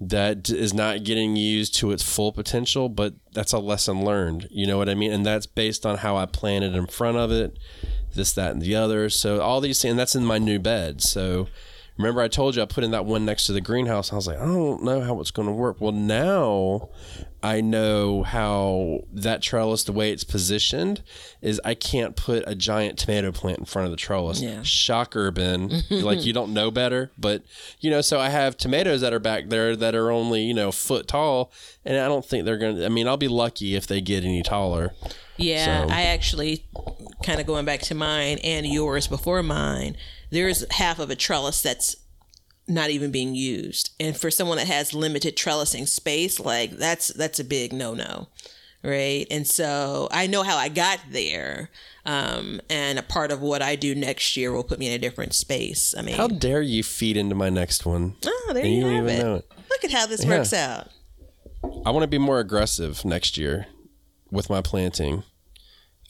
[0.00, 4.48] that is not getting used to its full potential, but that's a lesson learned.
[4.50, 5.12] You know what I mean?
[5.12, 7.58] And that's based on how I planted in front of it,
[8.14, 9.08] this, that, and the other.
[9.08, 11.00] So all these things, and that's in my new bed.
[11.00, 11.48] So
[12.00, 14.12] remember, I told you I put in that one next to the greenhouse.
[14.12, 15.80] I was like, I don't know how it's going to work.
[15.80, 16.88] Well, now
[17.42, 21.02] I know how that trellis, the way it's positioned,
[21.40, 24.40] is I can't put a giant tomato plant in front of the trellis.
[24.42, 24.62] Yeah.
[24.62, 25.82] Shocker, Ben.
[25.90, 27.42] like you don't know better, but
[27.80, 28.00] you know.
[28.00, 31.50] So I have tomatoes that are back there that are only you know foot tall,
[31.84, 32.84] and I don't think they're gonna.
[32.84, 34.92] I mean, I'll be lucky if they get any taller.
[35.36, 36.66] Yeah, So- I actually
[37.24, 39.96] kind of going back to mine and yours before mine.
[40.30, 41.96] There's half of a trellis that's
[42.68, 47.40] not even being used, and for someone that has limited trellising space, like that's that's
[47.40, 48.28] a big no no,
[48.84, 49.26] right?
[49.30, 51.70] And so I know how I got there,
[52.06, 54.98] um, and a part of what I do next year will put me in a
[54.98, 55.94] different space.
[55.98, 58.14] I mean, How dare you feed into my next one?
[58.24, 59.22] oh, there and you, you have even it.
[59.24, 59.50] know it.
[59.68, 60.28] Look at how this Yeah.
[60.30, 60.88] works out.
[61.84, 63.66] I want to be more aggressive next year
[64.30, 65.24] with my planting.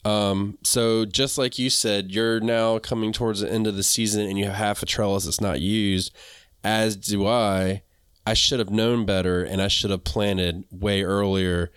[0.03, 4.27] Um, so just like you said, you're now coming towards the end of the season
[4.27, 6.15] and you have half a trellis that's not used,
[6.63, 7.83] as do I.
[8.25, 11.71] I should have known better and I should have planted way earlier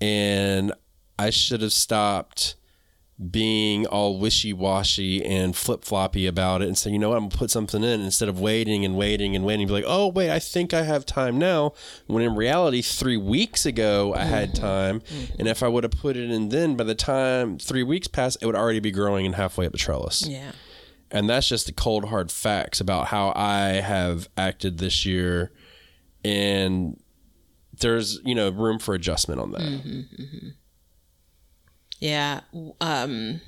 [0.00, 0.72] and
[1.18, 2.56] I should have stopped
[3.30, 7.28] being all wishy washy and flip floppy about it and say, you know what, I'm
[7.28, 9.68] gonna put something in instead of waiting and waiting and waiting.
[9.68, 11.74] Be like, oh wait, I think I have time now.
[12.06, 14.28] When in reality, three weeks ago I mm-hmm.
[14.28, 15.34] had time, mm-hmm.
[15.38, 18.38] and if I would have put it in then, by the time three weeks passed,
[18.42, 20.26] it would already be growing and halfway up the trellis.
[20.26, 20.52] Yeah.
[21.12, 25.52] And that's just the cold hard facts about how I have acted this year,
[26.24, 27.00] and
[27.78, 29.60] there's you know room for adjustment on that.
[29.60, 30.48] Mm-hmm,
[32.04, 32.40] Yeah.
[32.82, 33.40] Um,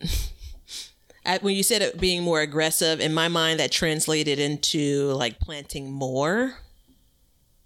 [1.42, 5.92] when you said it being more aggressive, in my mind, that translated into like planting
[5.92, 6.54] more.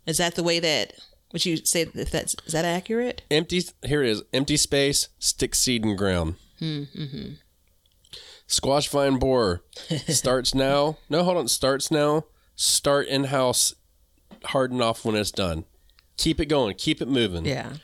[0.07, 0.94] Is that the way that?
[1.33, 3.22] Would you say if that's is that accurate?
[3.31, 6.35] empty here it is empty space stick seed in ground
[8.48, 9.62] squash vine borer
[10.09, 12.24] starts now no hold on starts now
[12.57, 13.74] start in-house
[14.46, 15.64] harden off when it's done
[16.16, 17.74] keep it going keep it moving Yeah.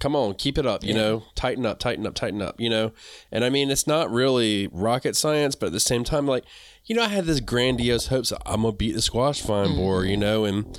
[0.00, 2.92] Come on keep it up you know tighten up tighten up tighten up you know
[3.30, 6.44] and i mean it's not really rocket science but at the same time like
[6.84, 9.76] you know i had this grandiose hopes that i'm gonna beat the squash vine mm-hmm.
[9.76, 10.78] borer you know and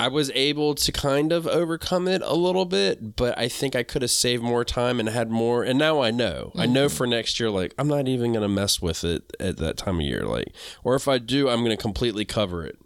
[0.00, 3.82] I was able to kind of overcome it a little bit, but I think I
[3.82, 5.62] could have saved more time and had more.
[5.62, 6.52] And now I know.
[6.56, 6.96] I know mm-hmm.
[6.96, 9.96] for next year, like, I'm not even going to mess with it at that time
[9.96, 10.22] of year.
[10.22, 12.78] Like, or if I do, I'm going to completely cover it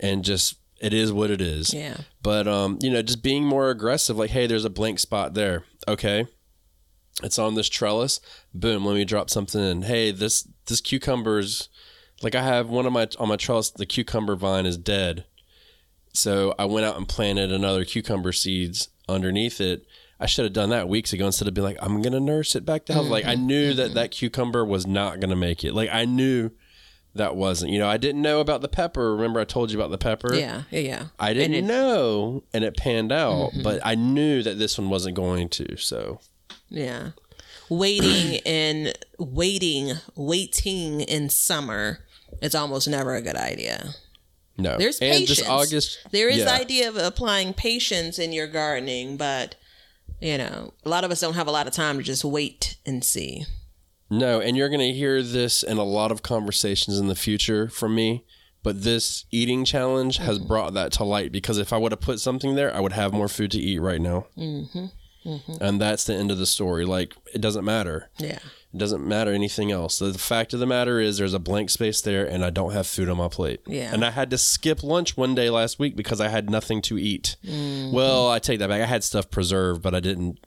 [0.00, 1.72] and just it is what it is.
[1.72, 1.96] Yeah.
[2.22, 5.64] But um, you know, just being more aggressive, like, hey, there's a blank spot there.
[5.88, 6.26] Okay.
[7.22, 8.20] It's on this trellis.
[8.52, 9.82] Boom, let me drop something in.
[9.82, 11.68] Hey, this this cucumber's
[12.22, 15.24] like I have one of my on my trellis, the cucumber vine is dead.
[16.12, 19.86] So I went out and planted another cucumber seeds underneath it.
[20.18, 22.64] I should have done that weeks ago instead of being like, I'm gonna nurse it
[22.64, 23.08] back to health.
[23.08, 25.74] Like I knew that that cucumber was not gonna make it.
[25.74, 26.50] Like I knew
[27.16, 27.72] that wasn't.
[27.72, 29.14] You know, I didn't know about the pepper.
[29.14, 30.34] Remember, I told you about the pepper.
[30.34, 31.04] Yeah, yeah, yeah.
[31.18, 33.50] I didn't And know, and it panned out.
[33.52, 33.62] Mm-hmm.
[33.62, 35.76] But I knew that this one wasn't going to.
[35.76, 36.20] So
[36.68, 37.10] Yeah.
[37.68, 42.04] Waiting and waiting, waiting in summer
[42.40, 43.94] is almost never a good idea.
[44.56, 45.48] no, There's and patience.
[45.48, 45.98] August.
[46.12, 46.44] There is yeah.
[46.44, 49.56] the idea of applying patience in your gardening, but
[50.20, 52.76] you know, a lot of us don't have a lot of time to just wait
[52.86, 53.44] and see.
[54.08, 57.68] No, and you're going to hear this in a lot of conversations in the future
[57.68, 58.24] from me.
[58.62, 62.18] But this eating challenge has brought that to light because if I would have put
[62.18, 64.26] something there, I would have more food to eat right now.
[64.36, 64.86] Mm-hmm.
[65.60, 66.84] And that's the end of the story.
[66.84, 68.10] Like, it doesn't matter.
[68.18, 68.38] Yeah.
[68.74, 70.00] It doesn't matter anything else.
[70.00, 72.86] The fact of the matter is, there's a blank space there, and I don't have
[72.86, 73.60] food on my plate.
[73.66, 73.92] Yeah.
[73.92, 76.98] And I had to skip lunch one day last week because I had nothing to
[76.98, 77.36] eat.
[77.44, 77.92] Mm-hmm.
[77.92, 78.82] Well, I take that back.
[78.82, 80.38] I had stuff preserved, but I didn't.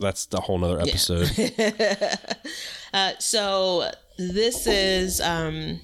[0.00, 1.30] That's the whole nother episode.
[2.94, 5.78] Uh, so this is um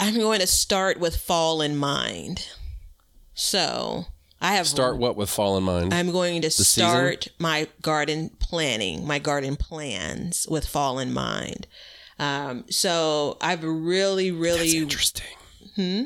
[0.00, 2.48] I'm going to start with fall in mind.
[3.34, 4.06] So
[4.40, 5.94] I have Start what with fall in mind?
[5.94, 6.84] I'm going to season?
[6.84, 11.68] start my garden planning, my garden plans with fall in mind.
[12.18, 15.36] Um, so I've really, That's really, interesting.
[15.76, 16.02] Hmm.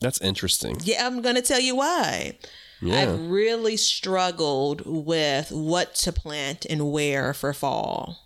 [0.00, 0.78] That's interesting.
[0.82, 2.38] yeah, I'm going to tell you why.
[2.80, 3.00] Yeah.
[3.00, 8.18] I've really struggled with what to plant and where for fall.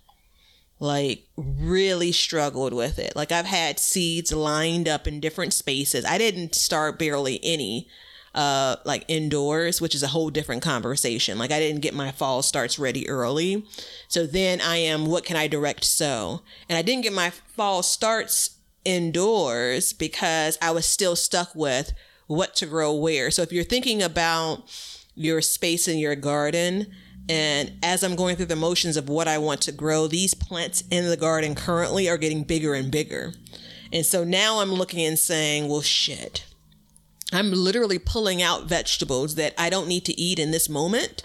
[0.79, 3.15] Like, really struggled with it.
[3.15, 6.03] Like, I've had seeds lined up in different spaces.
[6.05, 7.87] I didn't start barely any,
[8.33, 11.37] uh, like indoors, which is a whole different conversation.
[11.37, 13.63] Like, I didn't get my fall starts ready early.
[14.07, 16.41] So then I am, what can I direct sow?
[16.67, 21.93] And I didn't get my fall starts indoors because I was still stuck with
[22.31, 23.29] what to grow where.
[23.29, 24.63] So if you're thinking about
[25.15, 26.87] your space in your garden,
[27.29, 30.83] and as I'm going through the motions of what I want to grow, these plants
[30.89, 33.33] in the garden currently are getting bigger and bigger.
[33.93, 36.45] And so now I'm looking and saying, well, shit.
[37.33, 41.23] I'm literally pulling out vegetables that I don't need to eat in this moment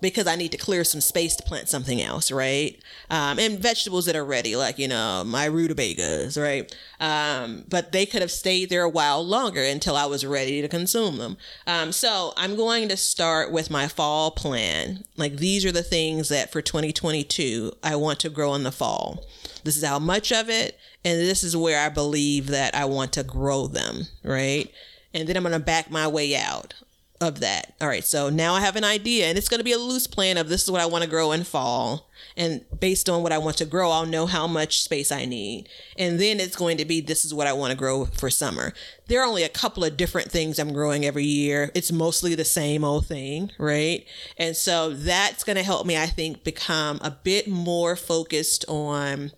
[0.00, 2.78] because I need to clear some space to plant something else, right?
[3.10, 6.74] Um, and vegetables that are ready, like, you know, my rutabagas, right?
[7.00, 10.68] Um, but they could have stayed there a while longer until I was ready to
[10.68, 11.36] consume them.
[11.66, 15.04] Um, so I'm going to start with my fall plan.
[15.16, 19.24] Like, these are the things that for 2022 I want to grow in the fall.
[19.64, 23.12] This is how much of it, and this is where I believe that I want
[23.14, 24.70] to grow them, right?
[25.12, 26.74] And then I'm going to back my way out
[27.20, 27.74] of that.
[27.80, 30.06] All right, so now I have an idea, and it's going to be a loose
[30.06, 32.10] plan of this is what I want to grow in fall.
[32.36, 35.68] And based on what I want to grow, I'll know how much space I need.
[35.98, 38.72] And then it's going to be this is what I want to grow for summer.
[39.06, 41.70] There are only a couple of different things I'm growing every year.
[41.74, 44.04] It's mostly the same old thing, right?
[44.38, 49.32] And so that's going to help me, I think, become a bit more focused on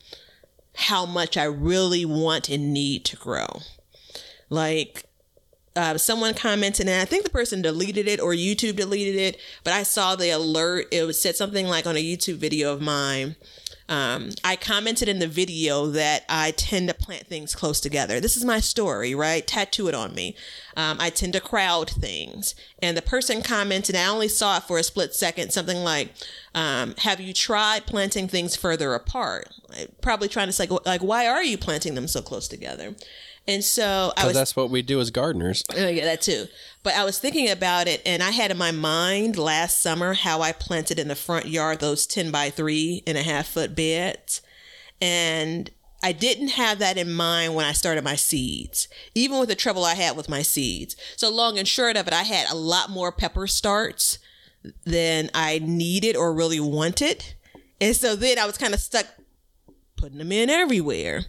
[0.74, 3.46] how much I really want and need to grow.
[4.48, 5.07] Like,
[5.78, 9.72] uh, someone commented, and I think the person deleted it or YouTube deleted it, but
[9.72, 10.88] I saw the alert.
[10.90, 13.36] It said something like on a YouTube video of mine.
[13.88, 18.20] Um, I commented in the video that I tend to plant things close together.
[18.20, 19.46] This is my story, right?
[19.46, 20.36] Tattoo it on me.
[20.76, 22.54] Um, I tend to crowd things.
[22.82, 26.12] And the person commented, I only saw it for a split second, something like,
[26.54, 29.48] um, Have you tried planting things further apart?
[30.02, 32.94] Probably trying to say, like, why are you planting them so close together?
[33.48, 35.64] And so I was that's what we do as gardeners.
[35.74, 36.48] Oh, yeah, that too.
[36.82, 40.42] But I was thinking about it, and I had in my mind last summer how
[40.42, 44.42] I planted in the front yard those 10 by three and a half foot beds.
[45.00, 45.70] And
[46.02, 49.82] I didn't have that in mind when I started my seeds, even with the trouble
[49.82, 50.94] I had with my seeds.
[51.16, 54.18] So, long and short of it, I had a lot more pepper starts
[54.84, 57.34] than I needed or really wanted.
[57.80, 59.06] And so then I was kind of stuck
[59.96, 61.26] putting them in everywhere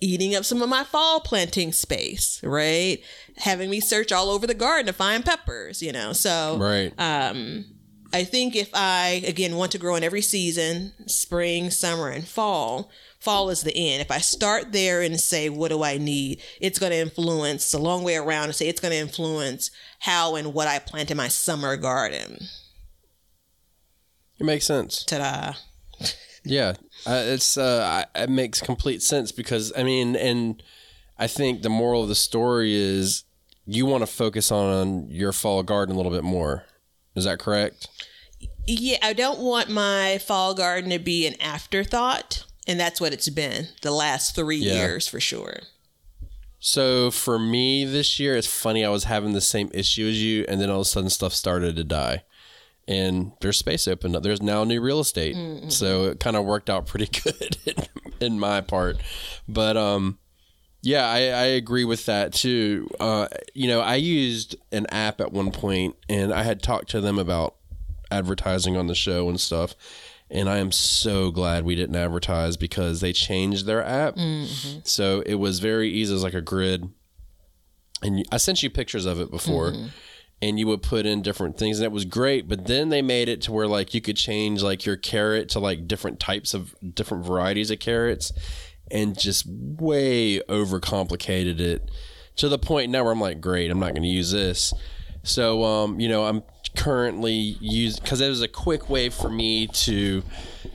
[0.00, 2.98] eating up some of my fall planting space, right?
[3.38, 6.12] Having me search all over the garden to find peppers, you know.
[6.12, 6.92] So Right.
[6.98, 7.64] um
[8.12, 12.88] I think if I again want to grow in every season, spring, summer, and fall,
[13.18, 14.00] fall is the end.
[14.00, 16.40] If I start there and say, what do I need?
[16.60, 20.36] It's going to influence a long way around and say it's going to influence how
[20.36, 22.38] and what I plant in my summer garden.
[24.38, 25.02] it makes sense.
[25.04, 25.54] Ta-da.
[26.44, 26.74] Yeah,
[27.06, 30.62] uh, it's uh, it makes complete sense because I mean, and
[31.18, 33.24] I think the moral of the story is
[33.66, 36.64] you want to focus on your fall garden a little bit more.
[37.14, 37.88] Is that correct?
[38.66, 43.28] Yeah, I don't want my fall garden to be an afterthought, and that's what it's
[43.28, 44.74] been the last three Yeah.
[44.74, 45.60] years for sure.
[46.58, 48.84] So for me this year, it's funny.
[48.84, 51.32] I was having the same issue as you, and then all of a sudden stuff
[51.32, 52.24] started to die,
[52.88, 54.22] and there's space opened up.
[54.22, 55.36] There's now new real estate,
[55.72, 57.88] so it kind of worked out pretty good
[58.20, 58.98] in, my part.
[59.48, 60.18] But um,
[60.82, 62.88] yeah, I, I agree with that too.
[63.00, 67.00] Uh, you know, I used an app at one point, and I had talked to
[67.00, 67.56] them about
[68.10, 69.74] advertising on the show and stuff.
[70.28, 74.16] And I am so glad we didn't advertise because they changed their app.
[74.82, 76.12] So it was very easy.
[76.12, 76.88] It was like a grid.
[78.02, 79.72] And I sent you pictures of it before.
[80.42, 82.46] And you would put in different things, and it was great.
[82.46, 85.60] But then they made it to where like you could change like your carrot to
[85.60, 88.32] like different types of different varieties of carrots,
[88.90, 91.90] and just way overcomplicated it
[92.36, 94.74] to the point now where I'm like, great, I'm not going to use this.
[95.22, 96.42] So, um, you know, I'm
[96.76, 100.22] currently use because it was a quick way for me to,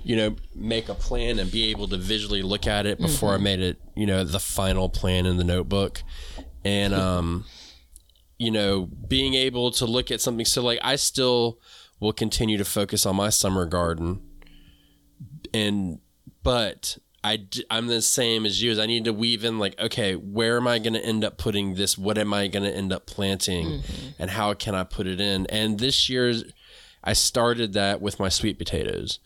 [0.03, 3.37] you know, make a plan and be able to visually look at it before I
[3.37, 6.01] made it, you know, the final plan in the notebook,
[6.65, 7.45] and um,
[8.41, 10.45] you know, being able to look at something.
[10.45, 11.59] So, like, I still
[11.99, 14.19] will continue to focus on my summer garden,
[15.53, 15.99] and
[16.41, 18.71] but I, I'm the same as you.
[18.71, 21.37] As I need to weave in like, okay, where am I going to end up
[21.37, 21.99] putting this?
[21.99, 24.07] What am I going to end up planting, mm-hmm.
[24.17, 25.45] and how can I put it in?
[25.45, 26.43] And this year's,
[27.03, 29.19] I started that with my sweet potatoes.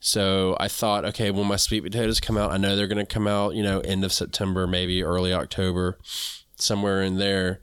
[0.00, 3.14] So I thought, okay, when my sweet potatoes come out, I know they're going to
[3.14, 5.98] come out, you know, end of September, maybe early October,
[6.56, 7.60] somewhere in there.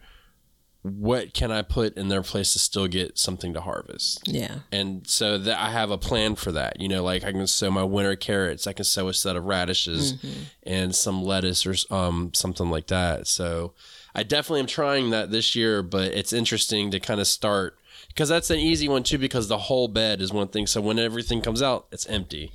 [0.81, 4.25] What can I put in their place to still get something to harvest?
[4.25, 4.59] Yeah.
[4.71, 6.79] and so that I have a plan for that.
[6.79, 9.43] You know, like I can sow my winter carrots, I can sow a set of
[9.43, 10.15] radishes
[10.63, 13.27] and some lettuce or um something like that.
[13.27, 13.73] So
[14.15, 17.77] I definitely am trying that this year, but it's interesting to kind of start
[18.07, 20.65] because that's an easy one too because the whole bed is one thing.
[20.65, 22.51] So when everything comes out, it's empty.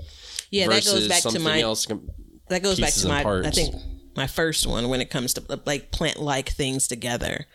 [0.51, 1.87] Yeah, that goes back to my else.
[2.49, 3.23] that goes back to my.
[3.23, 3.75] I think
[4.17, 7.47] my first one when it comes to like plant like things together.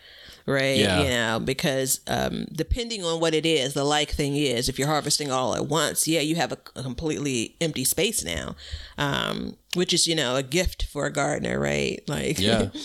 [0.45, 1.01] Right, Yeah.
[1.03, 4.87] you know, because um, depending on what it is, the like thing is, if you're
[4.87, 8.55] harvesting all at once, yeah, you have a, a completely empty space now,
[8.97, 12.01] um, which is you know a gift for a gardener, right?
[12.07, 12.69] Like, Yeah.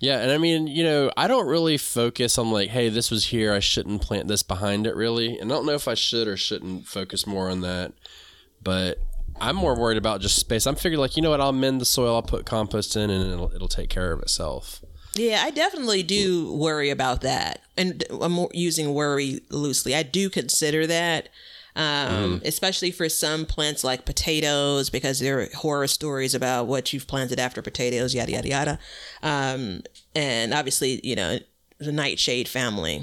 [0.00, 3.26] Yeah, and I mean, you know, I don't really focus on like, hey, this was
[3.26, 5.38] here, I shouldn't plant this behind it really.
[5.38, 7.92] And I don't know if I should or shouldn't focus more on that.
[8.60, 8.98] But
[9.40, 10.66] I'm more worried about just space.
[10.66, 13.32] I'm figuring like, you know what, I'll mend the soil, I'll put compost in and
[13.32, 14.82] it'll it'll take care of itself.
[15.14, 17.60] Yeah, I definitely do worry about that.
[17.76, 19.94] And I'm using worry loosely.
[19.94, 21.28] I do consider that,
[21.76, 27.06] um, especially for some plants like potatoes, because there are horror stories about what you've
[27.06, 28.78] planted after potatoes, yada, yada, yada.
[29.22, 29.82] Um,
[30.14, 31.38] and obviously, you know,
[31.78, 33.02] the nightshade family.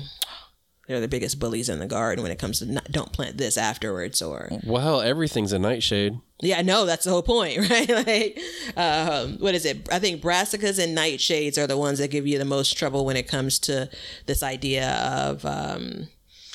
[0.89, 3.57] They're the biggest bullies in the garden when it comes to not, don't plant this
[3.57, 6.19] afterwards or Well, everything's a nightshade.
[6.41, 7.87] yeah, no, that's the whole point, right?
[7.87, 8.39] like,
[8.75, 9.87] um, what is it?
[9.91, 13.17] I think brassicas and nightshades are the ones that give you the most trouble when
[13.17, 13.87] it comes to
[14.25, 16.07] this idea of um,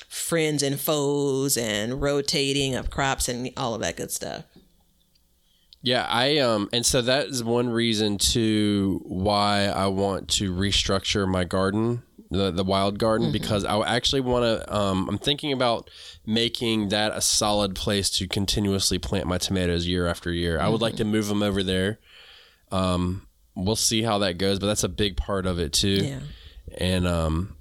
[0.09, 4.43] friends and foes and rotating of crops and all of that good stuff.
[5.81, 11.27] Yeah, I um and so that is one reason to why I want to restructure
[11.27, 12.01] my garden,
[12.31, 15.89] the the wild garden because I actually want to um I'm thinking about
[16.25, 20.59] making that a solid place to continuously plant my tomatoes year after year.
[20.59, 21.99] I would like to move them over there.
[22.71, 26.03] Um we'll see how that goes, but that's a big part of it too.
[26.03, 26.19] Yeah.
[26.77, 27.55] And um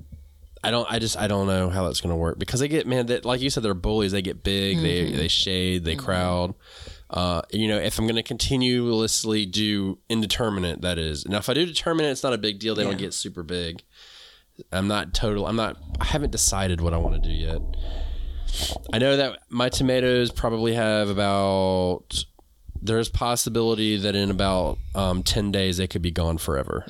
[0.62, 2.86] I don't I just I don't know how that's going to work because they get
[2.86, 6.54] man that like you said they're bullies, they get big, they they shade, they crowd.
[7.10, 11.28] Uh, you know, if I'm going to continuously do indeterminate, that is.
[11.28, 12.74] Now, if I do determinate, it's not a big deal.
[12.74, 13.82] They don't get super big.
[14.72, 15.46] I'm not total.
[15.46, 15.76] I'm not.
[16.00, 17.60] I haven't decided what I want to do yet.
[18.92, 22.24] I know that my tomatoes probably have about.
[22.80, 26.84] There's possibility that in about um, ten days they could be gone forever,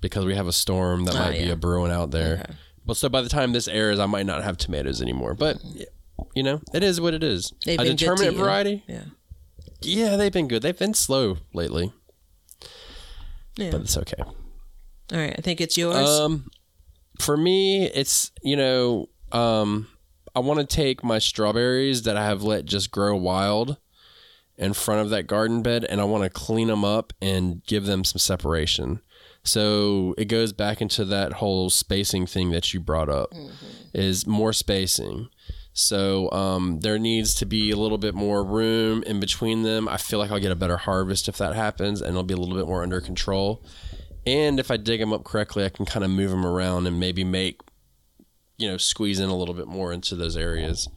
[0.00, 1.44] because we have a storm that might be Mm-hmm.
[1.44, 1.52] Ah, yeah.
[1.52, 2.44] a brewing out there.
[2.84, 5.34] But so by the time this airs, I might not have tomatoes anymore.
[5.34, 5.58] But
[6.34, 7.52] you know, it is what it is.
[7.64, 8.82] They've a been good to determinate variety.
[8.88, 9.04] Yeah.
[9.80, 10.62] Yeah, they've been good.
[10.62, 11.92] They've been slow lately,
[13.56, 13.70] Yeah.
[13.70, 14.22] but it's okay.
[15.12, 15.34] All right.
[15.36, 15.96] I think it's yours.
[15.96, 16.50] Um,
[17.20, 19.88] for me, it's you know, um,
[20.34, 23.76] I want to take my strawberries that I have let just grow wild
[24.56, 27.86] in front of that garden bed, and I want to clean them up and give
[27.86, 29.00] them some separation.
[29.42, 33.32] So it goes back into that whole spacing thing that you brought up,
[33.92, 35.28] is more spacing.
[35.74, 39.88] So um, there needs to be a little bit more room in between them.
[39.88, 42.38] I feel like I'll get a better harvest if that happens, and it'll be a
[42.38, 43.62] little bit more under control.
[44.26, 46.98] And if I dig them up correctly, I can kind of move them around and
[46.98, 47.60] maybe make,
[48.56, 50.88] you know, squeeze in a little bit more into those areas.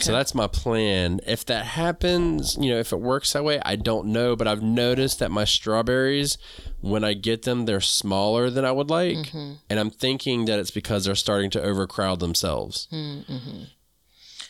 [0.00, 1.20] So that's my plan.
[1.26, 4.36] If that happens, you know, if it works that way, I don't know.
[4.36, 6.38] But I've noticed that my strawberries,
[6.80, 9.16] when I get them, they're smaller than I would like.
[9.16, 9.52] Mm-hmm.
[9.68, 12.88] And I'm thinking that it's because they're starting to overcrowd themselves.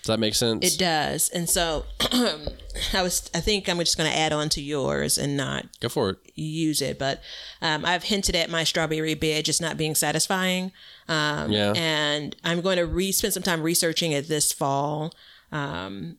[0.07, 0.65] Does that make sense?
[0.65, 1.31] It does.
[1.31, 1.85] And so
[2.93, 5.89] I was I think I'm just going to add on to yours and not Go
[5.89, 6.19] for it.
[6.37, 7.21] use it, but
[7.61, 10.71] um, I've hinted at my strawberry bed just not being satisfying.
[11.09, 11.73] Um, Yeah.
[11.75, 15.13] And I'm going to re- spend some time researching it this fall.
[15.51, 16.19] Um,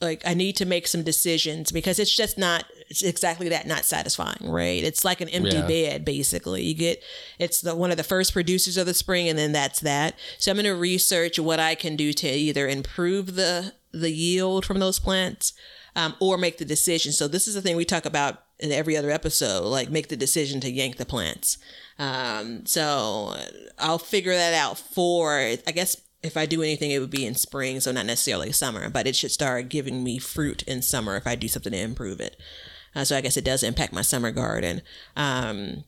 [0.00, 3.84] like I need to make some decisions because it's just not it's exactly that not
[3.84, 4.82] satisfying, right?
[4.82, 5.66] It's like an empty Yeah.
[5.66, 6.62] bed basically.
[6.64, 7.02] You get
[7.38, 10.14] it's the one of the first producers of the spring and then that's that.
[10.38, 14.64] So I'm going to research what I can do to either improve the the yield
[14.64, 15.52] from those plants
[15.96, 17.12] um, or make the decision.
[17.12, 20.16] So this is the thing we talk about in every other episode, like make the
[20.16, 21.58] decision to yank the plants.
[21.98, 23.34] Um, so
[23.78, 27.34] I'll figure that out for I guess if I do anything, it would be in
[27.34, 31.26] spring, so not necessarily summer, but it should start giving me fruit in summer if
[31.26, 32.36] I do something to improve it.
[32.94, 34.82] Uh, so I guess it does impact my summer garden.
[35.16, 35.84] Um,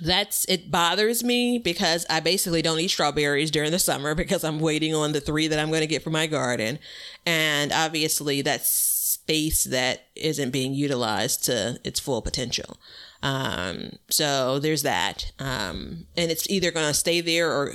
[0.00, 4.60] that's it bothers me because I basically don't eat strawberries during the summer because I'm
[4.60, 6.78] waiting on the three that I'm going to get for my garden,
[7.26, 12.78] and obviously that's space that isn't being utilized to its full potential.
[13.22, 17.74] Um, so there's that, um, and it's either going to stay there or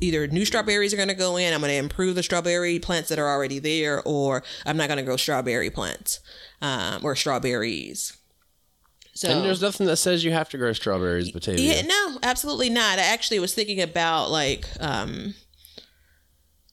[0.00, 1.52] either new strawberries are going to go in.
[1.52, 4.98] I'm going to improve the strawberry plants that are already there, or I'm not going
[4.98, 6.20] to grow strawberry plants
[6.62, 8.16] um, or strawberries.
[9.14, 11.74] So And there's nothing that says you have to grow strawberries, Batavia.
[11.76, 12.98] yeah, no, absolutely not.
[12.98, 15.34] I actually was thinking about like um,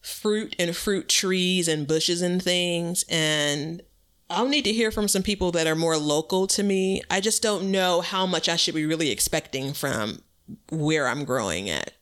[0.01, 3.81] fruit and fruit trees and bushes and things, and
[4.29, 7.01] I'll need to hear from some people that are more local to me.
[7.09, 10.21] I just don't know how much I should be really expecting from
[10.69, 11.93] where I'm growing at.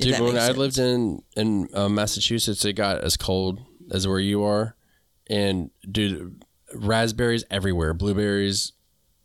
[0.00, 0.56] Dude, when I sense.
[0.56, 3.60] lived in in uh, Massachusetts, it got as cold
[3.92, 4.76] as where you are,
[5.28, 6.44] and dude,
[6.74, 8.72] raspberries everywhere, blueberries.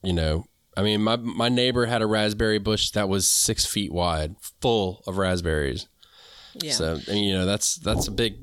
[0.03, 0.45] You know,
[0.77, 5.03] I mean, my my neighbor had a raspberry bush that was six feet wide, full
[5.07, 5.87] of raspberries.
[6.61, 6.71] yeah.
[6.73, 8.35] So, and, you know, that's that's a big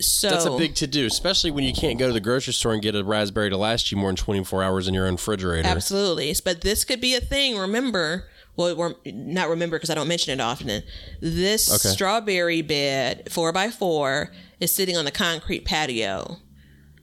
[0.00, 2.72] So that's a big to do, especially when you can't go to the grocery store
[2.72, 5.14] and get a raspberry to last you more than twenty four hours in your own
[5.14, 5.68] refrigerator.
[5.68, 6.34] Absolutely.
[6.44, 7.56] But this could be a thing.
[7.56, 10.82] Remember, well, we're not remember because I don't mention it often.
[11.20, 11.88] This Okay.
[11.94, 16.38] strawberry bed, four by four, is sitting on the concrete patio.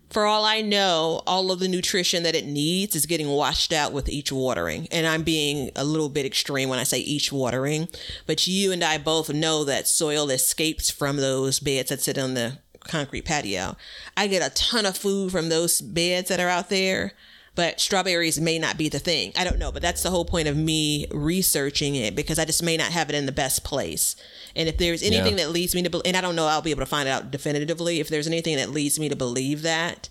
[0.09, 3.93] For all I know, all of the nutrition that it needs is getting washed out
[3.93, 4.89] with each watering.
[4.91, 7.87] And I'm being a little bit extreme when I say each watering.
[8.27, 12.33] But you and I both know that soil escapes from those beds that sit on
[12.33, 13.77] the concrete patio.
[14.17, 17.13] I get a ton of food from those beds that are out there,
[17.55, 19.33] but strawberries may not be the thing.
[19.35, 22.63] I don't know, but that's the whole point of me researching it because I just
[22.63, 24.15] may not have it in the best place.
[24.55, 25.45] And if there's anything Yeah.
[25.45, 27.29] that leads me to, be- and I don't know, I'll be able to find out
[27.31, 27.99] definitively.
[27.99, 30.07] If there's anything that leads me to believe that,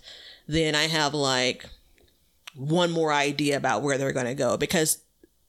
[0.47, 1.65] then I have like
[2.55, 4.99] one more idea about where they're going to go because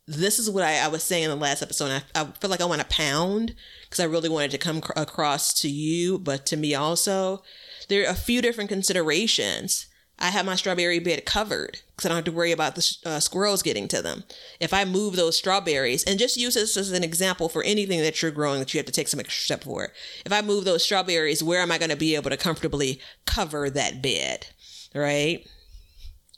[0.07, 1.87] this is what I, I was saying in the last episode.
[1.91, 4.81] and I, I feel like I want to pound because I really wanted to come
[4.81, 7.43] cr- across to you, but to me also.
[7.89, 9.87] There are a few different considerations.
[10.23, 13.21] I have my strawberry bed covered because I don't have to worry about the uh,
[13.21, 14.23] squirrels getting to them.
[14.61, 18.23] If I move those strawberries, and just use this as an example for anything that
[18.23, 19.89] you're growing that you have to take some extra step for.
[20.25, 23.69] If I move those strawberries, where am I going to be able to comfortably cover
[23.71, 24.47] that bed?
[24.95, 25.45] Right?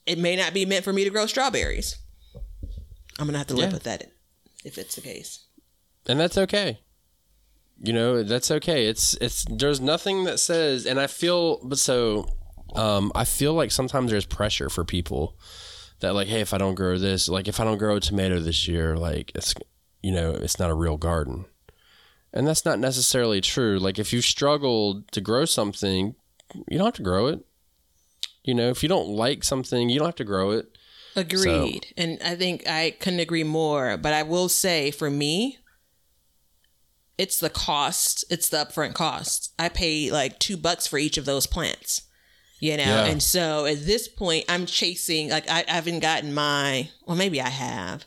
[0.06, 1.96] It may not be meant for me to grow strawberries.
[3.18, 3.74] I'm gonna have to live Yeah.
[3.74, 4.10] with that
[4.64, 5.40] if it's the case.
[6.08, 6.80] and that's okay
[7.82, 12.26] you know that's okay it's it's there's nothing that says and i feel but so
[12.74, 15.36] um i feel like sometimes there's pressure for people
[16.00, 18.38] that like hey if i don't grow this like if i don't grow a tomato
[18.38, 19.54] this year like it's
[20.02, 21.44] you know it's not a real garden
[22.32, 26.14] and that's not necessarily true like if you struggled to grow something
[26.68, 27.44] you don't have to grow it
[28.42, 30.76] you know if you don't like something you don't have to grow it
[31.16, 31.92] Agreed.
[31.96, 33.96] and I think I couldn't agree more.
[33.96, 35.58] But I will say for me,
[37.16, 39.52] it's the cost, it's the upfront cost.
[39.58, 42.02] I pay like two bucks for each of those plants.
[42.64, 43.04] You know, Yeah.
[43.06, 45.28] and so at this point, I'm chasing.
[45.28, 46.88] Like I, I haven't gotten my.
[47.06, 48.04] Well, maybe I have.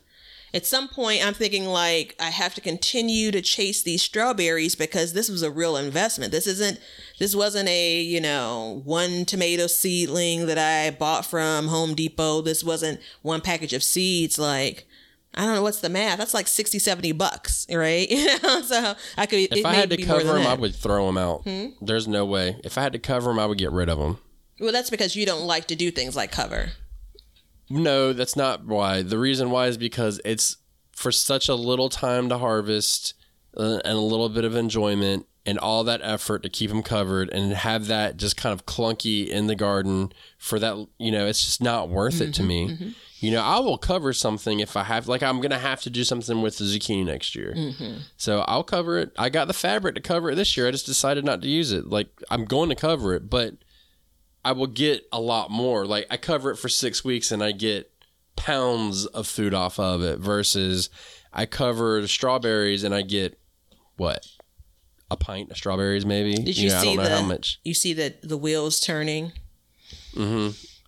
[0.53, 5.14] At some point, I'm thinking like I have to continue to chase these strawberries because
[5.14, 6.32] this was a real investment.
[6.32, 6.80] This isn't.
[7.20, 12.41] This wasn't a you know one tomato seedling that I bought from Home Depot.
[12.41, 14.39] This wasn't one package of seeds.
[14.39, 14.88] Like
[15.36, 16.18] I don't know what's the math.
[16.18, 18.10] That's like 60, 70 bucks, right?
[18.18, 19.39] You know, so I could.
[19.55, 20.55] if i had to cover them i.
[20.55, 20.62] Hmm?
[20.62, 21.45] would throw them out
[21.80, 24.18] there's no way if i had to cover them i would get rid of them
[24.60, 26.72] Well, that's because you don't like to do things like cover.
[27.70, 29.01] No, that's not why.
[29.01, 30.58] The reason why is because it's
[30.91, 33.14] for such a little time to harvest
[33.55, 37.30] uh, and a little bit of enjoyment and all that effort to keep them covered
[37.30, 41.43] and have that just kind of clunky in the garden for that, you know, it's
[41.43, 42.68] just not worth it to mm-hmm, me.
[42.70, 42.89] Mm-hmm.
[43.20, 45.89] You know, I will cover something if I have, like, I'm going to have to
[45.89, 47.53] do something with the zucchini next year.
[47.55, 47.99] Mm-hmm.
[48.18, 49.12] So I'll cover it.
[49.18, 50.68] I got the fabric to cover it this year.
[50.68, 51.88] I just decided not to use it.
[51.88, 53.55] Like, I'm going to cover it, but
[54.48, 55.86] I will get a lot more.
[55.86, 57.91] Like I cover it for six weeks and I get
[58.38, 60.89] pounds of food off of it versus
[61.34, 63.38] I cover the strawberries and I get
[63.98, 64.26] what
[65.12, 66.34] a pint of strawberries maybe.
[66.34, 67.60] Did you, know, see I don't know the how much.
[67.66, 69.34] you see that the wheels turning?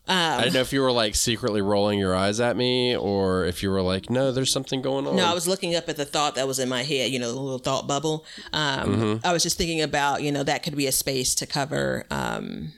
[0.07, 3.62] I don't know if you were like secretly rolling your eyes at me or if
[3.62, 5.18] you were like, no, there's something going on.
[5.18, 7.34] No, I was looking up at the thought that was in my head, you know,
[7.34, 8.26] the little thought bubble.
[8.53, 12.05] Um, I was just thinking about, you know, that could be a space to cover
[12.10, 12.72] um,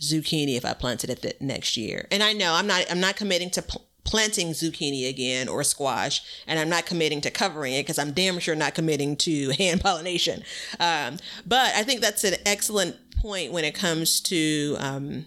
[0.00, 2.06] zucchini if I planted it next year.
[2.10, 6.22] And I know I'm not, I'm not committing to pl- planting zucchini again or squash,
[6.46, 9.80] and I'm not committing to covering it because I'm damn sure not committing to hand
[9.80, 10.42] pollination.
[10.78, 15.26] Um, but I think that's an excellent point when it comes to um,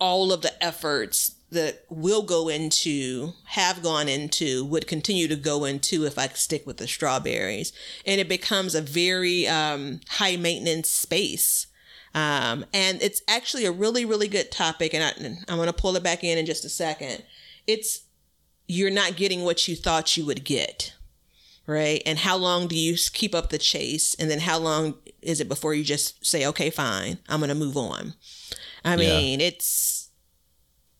[0.00, 5.66] all of the efforts that will go into, have gone into, would continue to go
[5.66, 7.74] into if I stick with the strawberries.
[8.06, 11.66] And it becomes a very um, high maintenance space.
[12.14, 14.94] Um, and it's actually a really, really good topic.
[14.94, 17.24] And I, I'm going to pull it back in in just a second.
[17.66, 18.02] It's
[18.66, 20.94] you're not getting what you thought you would get.
[21.66, 22.02] Right.
[22.04, 24.16] And how long do you keep up the chase?
[24.16, 27.54] And then how long is it before you just say, okay, fine, I'm going to
[27.54, 28.14] move on?
[28.84, 30.10] I mean, it's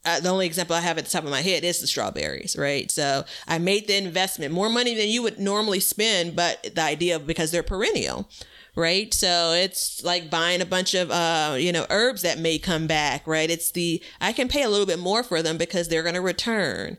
[0.05, 2.57] uh, the only example I have at the top of my head is the strawberries,
[2.57, 2.91] right?
[2.91, 7.17] So I made the investment, more money than you would normally spend, but the idea
[7.17, 8.29] of because they're perennial,
[8.77, 9.13] right?
[9.13, 13.27] So it's like buying a bunch of uh, you know, herbs that may come back,
[13.27, 13.51] right?
[13.51, 16.21] It's the I can pay a little bit more for them because they're going to
[16.21, 16.99] return.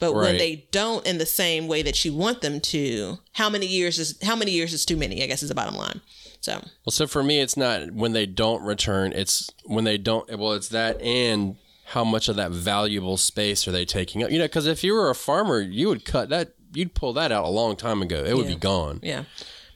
[0.00, 3.66] But when they don't in the same way that you want them to, how many
[3.66, 5.22] years is how many years is too many?
[5.22, 6.00] I guess is the bottom line.
[6.40, 9.12] So Well, so for me, it's not when they don't return.
[9.12, 10.26] It's when they don't.
[10.38, 14.30] Well, it's that and how much of that valuable space are they taking up?
[14.30, 16.54] You know, because if you were a farmer, you would cut that.
[16.72, 18.24] You'd pull that out a long time ago.
[18.24, 18.54] It would Yeah.
[18.54, 19.00] be gone.
[19.02, 19.24] Yeah.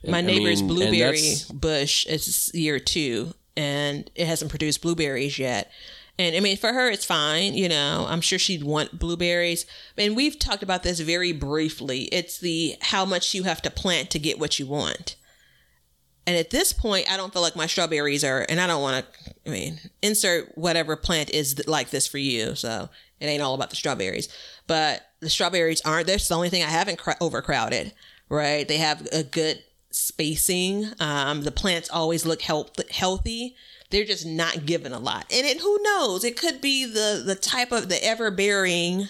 [0.06, 5.70] My neighbor's mean, blueberry bush is year two and it hasn't produced blueberries yet.
[6.18, 7.54] And I mean, for her, it's fine.
[7.54, 9.66] You know, I'm sure she'd want blueberries.
[9.98, 12.02] And we've talked about this very briefly.
[12.12, 15.16] It's the how much you have to plant to get what you want.
[16.26, 19.04] And at this point, I don't feel like my strawberries are, and I don't want
[19.04, 22.54] to, I mean, insert whatever plant is th- like this for you.
[22.54, 22.88] So
[23.20, 24.28] it ain't all about the strawberries.
[24.66, 27.92] But the strawberries aren't, that's the only thing I haven't cr- overcrowded,
[28.30, 28.66] right?
[28.66, 29.62] They have a good
[29.94, 30.90] spacing.
[31.00, 33.56] Um, the plants always look health- healthy.
[33.90, 35.26] They're just not given a lot.
[35.30, 36.24] And it, who knows?
[36.24, 39.08] It could be the, the type of the ever bearing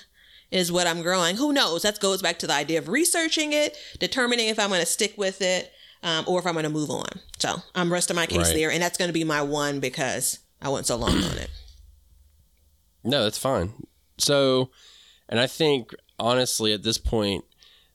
[0.50, 1.36] is what I'm growing.
[1.36, 1.82] Who knows?
[1.82, 5.14] That goes back to the idea of researching it, determining if I'm going to stick
[5.16, 5.72] with it
[6.02, 7.08] um, or if I'm going to move on.
[7.38, 8.54] So I'm resting my case Right.
[8.54, 11.50] there, and that's going to be my one because I went so long on it.
[13.06, 13.74] No, that's fine.
[14.16, 14.70] So,
[15.28, 17.44] and I think honestly, at this point,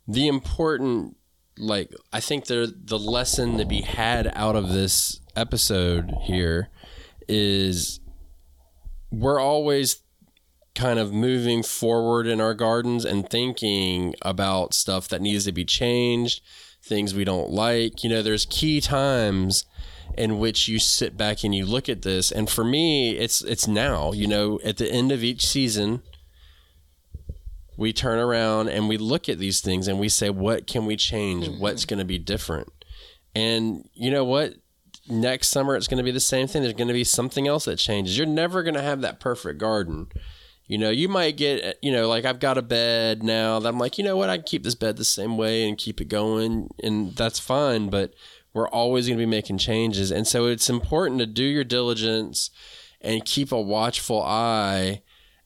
[0.08, 1.18] the important,
[1.60, 6.70] like, I think the the lesson to be had out of this episode here
[7.28, 7.99] is
[9.12, 10.01] we're always
[10.76, 15.66] kind of moving forward in our gardens and thinking about stuff that needs to be
[15.66, 16.41] changed,
[16.82, 18.03] things we don't like.
[18.03, 19.66] You know, there's key times
[20.18, 23.68] in which you sit back and you look at this and for me it's it's
[23.68, 26.01] now, you know, at the end of each season
[27.80, 30.98] we turn around and we look at these things and we say what can we
[30.98, 31.48] change?
[31.48, 31.62] Mm-hmm.
[31.62, 32.72] What's going to be different?
[33.34, 34.56] And you know what?
[35.08, 36.62] Next summer it's going to be the same thing.
[36.62, 38.18] There's going to be something else that changes.
[38.18, 40.08] You're never going to have that perfect garden.
[40.68, 43.80] You know, you might get, you know, like I've got a bed now that I'm
[43.80, 46.10] like, you know what, I can keep this bed the same way and keep it
[46.10, 47.90] going, and that's fine.
[47.90, 48.14] But
[48.54, 50.12] we're always going to be making changes.
[50.12, 52.52] And so it's important to do your diligence
[53.02, 55.02] and keep a watchful eye.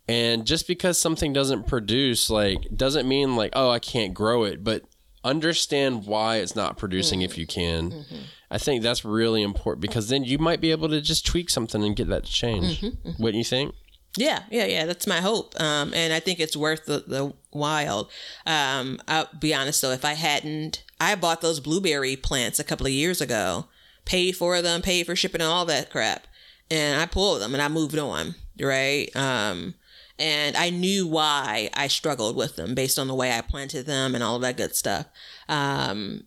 [0.08, 4.64] And just because something doesn't produce, like, doesn't mean like, oh, I can't grow it,
[4.64, 4.84] but
[5.24, 8.06] understand why it's not producing if you can.
[8.52, 11.84] I think that's really important because then you might be able to just tweak something
[11.84, 12.84] and get that to change.
[13.18, 13.74] Wouldn't you think?
[14.18, 14.86] Yeah, yeah, yeah.
[14.86, 15.60] That's my hope.
[15.60, 18.10] Um, and I think it's worth the, the while.
[18.46, 22.86] Um, I'll be honest though, if I hadn't, I bought those blueberry plants a couple
[22.86, 23.66] of years ago,
[24.06, 26.28] paid for them, paid for shipping and all that crap.
[26.70, 29.10] And I pulled them and I moved on, right?
[29.16, 29.76] Um,
[30.20, 34.14] and I knew why I struggled with them based on the way I planted them
[34.14, 35.08] and all of that good stuff.
[35.50, 36.26] Um,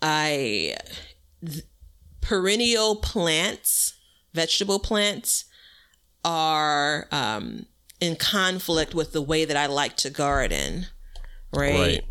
[0.00, 0.76] I,
[1.44, 1.64] th-
[2.20, 3.94] perennial plants,
[4.34, 5.46] vegetable plants,
[6.24, 7.66] are um,
[8.00, 10.86] in conflict with the way that I like to garden,
[11.52, 11.74] right?
[11.74, 12.04] Right.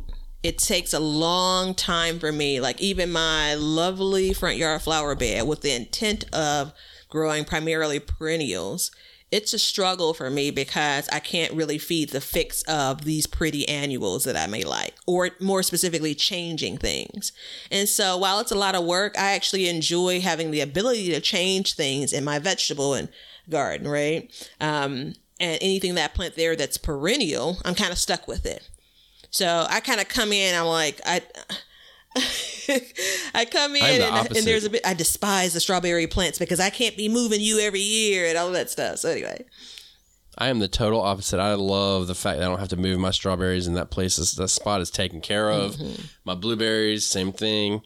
[0.44, 5.48] It takes a long time for me, like even my lovely front yard flower bed
[5.48, 6.74] with the intent of
[7.10, 8.90] growing primarily perennials.
[9.32, 13.68] It's a struggle for me because I can't really feed the fix of these pretty
[13.70, 17.32] annuals that I may like, or more specifically, changing things.
[17.72, 21.22] And so, while it's a lot of work, I actually enjoy having the ability to
[21.22, 23.08] change things in my vegetable and
[23.50, 24.30] garden, right?
[24.60, 28.70] Um, and anything that I plant there that's perennial, I'm kind of stuck with it.
[29.30, 31.22] So I kind of come in, I'm like, I.
[33.34, 34.86] I come in the and, and there's a bit.
[34.86, 38.52] I despise the strawberry plants because I can't be moving you every year and all
[38.52, 39.00] that stuff.
[39.00, 39.46] So anyway,
[40.38, 41.40] I am the total opposite.
[41.40, 44.18] I love the fact that I don't have to move my strawberries and that place
[44.18, 45.78] is that spot is taken care of.
[46.26, 47.82] My blueberries, same thing.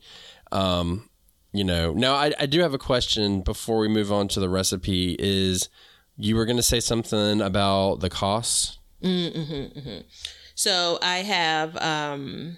[0.51, 1.09] Um,
[1.53, 4.49] you know, now I, I do have a question before we move on to the
[4.49, 5.15] recipe.
[5.19, 5.69] Is
[6.17, 8.79] you were going to say something about the costs?
[10.55, 12.57] So I have um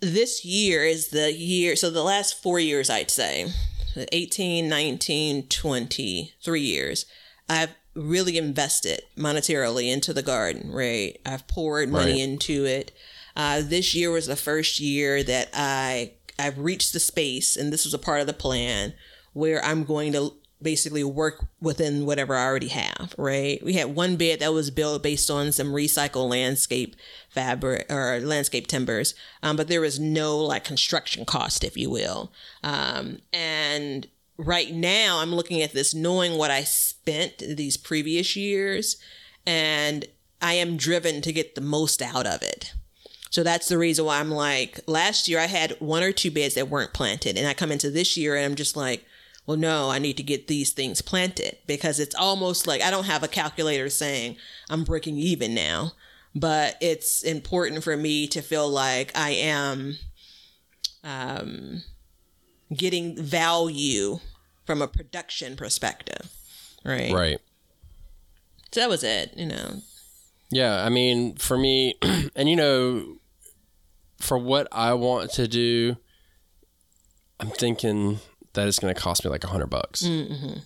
[0.00, 3.52] this year is the year so the last 4 years I'd say
[4.12, 7.06] 18 19 20 3 years
[7.48, 12.20] I've really invested monetarily into the garden right I've poured money Right.
[12.20, 12.92] into it
[13.36, 17.84] uh, this year was the first year that I I've reached the space and this
[17.84, 18.94] was a part of the plan
[19.32, 20.32] where I'm going to
[20.62, 23.62] basically work within whatever I already have, right?
[23.64, 26.96] We had one bed that was built based on some recycled landscape
[27.28, 32.32] fabric or landscape timbers, um, but there was no like construction cost, if you will.
[32.62, 34.06] Um, and
[34.36, 38.96] right now I'm looking at this knowing what I spent these previous years,
[39.46, 40.04] and
[40.42, 42.72] I am driven to get the most out of it.
[43.30, 46.54] So that's the reason why I'm like, last year I had one or two beds
[46.54, 47.38] that weren't planted.
[47.38, 49.04] And I come into this year and I'm just like,
[49.50, 53.06] well, no, I need to get these things planted because it's almost like I don't
[53.06, 54.36] have a calculator saying
[54.68, 55.90] I'm breaking even now.
[56.36, 59.98] But it's important for me to feel like I am
[61.02, 61.82] um,
[62.72, 64.20] getting value
[64.66, 66.30] from a production perspective.
[66.84, 67.12] Right.
[67.12, 67.40] Right.
[68.70, 69.80] So that was it, you know.
[70.52, 71.96] Yeah, I mean, for me,
[72.36, 73.16] and you know,
[74.20, 75.96] for what I want to do,
[77.40, 78.20] I'm thinking
[78.52, 80.02] that it's going to cost me like a hundred bucks.
[80.02, 80.58] Mm-hmm.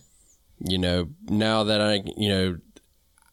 [0.59, 2.57] You know, now that I, you know,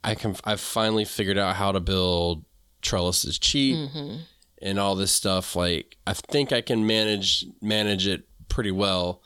[0.05, 2.45] I can, I've finally figured out how to build
[2.81, 4.17] trellises cheap mm-hmm.
[4.61, 5.55] and all this stuff.
[5.55, 9.23] Like, I think I can manage manage it pretty well.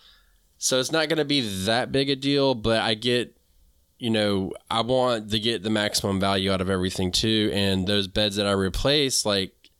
[0.59, 3.37] So it's not going to be that big a deal, but I get
[3.99, 7.51] you know, I want to get the maximum value out of everything too.
[7.55, 9.71] And those beds that I replace, like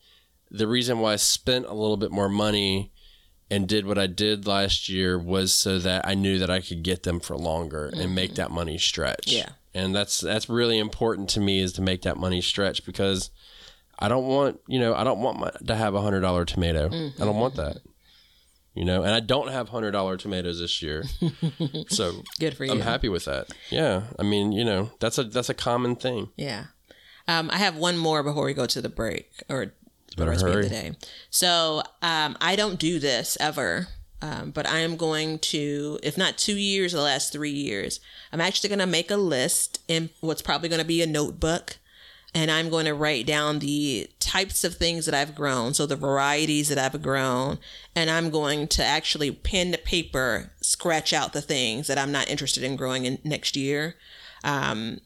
[0.51, 2.93] the reason why I spent a little bit more money
[3.51, 6.83] and did what I did last year was so that I knew that I could
[6.83, 9.33] get them for longer and make that money stretch.
[9.33, 9.51] Yeah.
[9.75, 13.31] And that's that's really important to me is to make that money stretch because
[13.99, 16.87] I don't want, you know, I don't want my, to have a hundred dollar tomato.
[16.87, 17.79] I don't want that.
[18.75, 21.05] You know, and I don't have hundred dollar tomatoes this year.
[21.89, 22.73] so Good for you.
[22.73, 23.49] I'm happy with that.
[23.71, 26.31] Yeah, I mean, you know, that's a that's a common thing.
[26.37, 26.65] Yeah.
[27.29, 29.73] Um, I have one more before we go to the break or
[30.17, 30.93] better recipe of the day.
[31.31, 33.89] So um, I don't do this ever,
[34.23, 38.01] um, but I am going to, if not two years, the last three years,
[38.33, 41.77] I'm actually going to make a list in what's probably going to be a notebook.
[42.35, 45.97] And I'm going to write down the types of things that I've grown, so the
[45.97, 47.59] varieties that I've grown,
[47.95, 52.29] and I'm going to actually pen to paper, scratch out the things that I'm not
[52.29, 53.95] interested in growing in next year.
[54.45, 55.01] Um,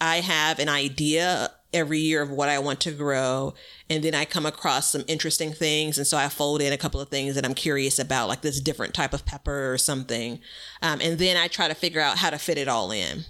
[0.00, 3.54] I have an idea every year of what I want to grow,
[3.88, 7.00] and then I come across some interesting things, and so I fold in a couple
[7.00, 10.40] of things that I'm curious about, like this different type of pepper or something,
[10.82, 13.24] um, and then I try to figure out how to fit it all in.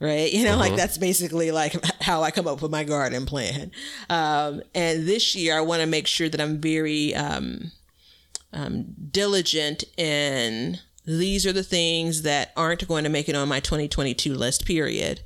[0.00, 3.70] Right, you know, like that's basically like how I come up with my garden plan.
[4.08, 7.72] Um, and this year, I want to make sure that I'm very um,
[8.52, 13.60] um, diligent in these are the things that aren't going to make it on my
[13.60, 15.22] 2022 list, period.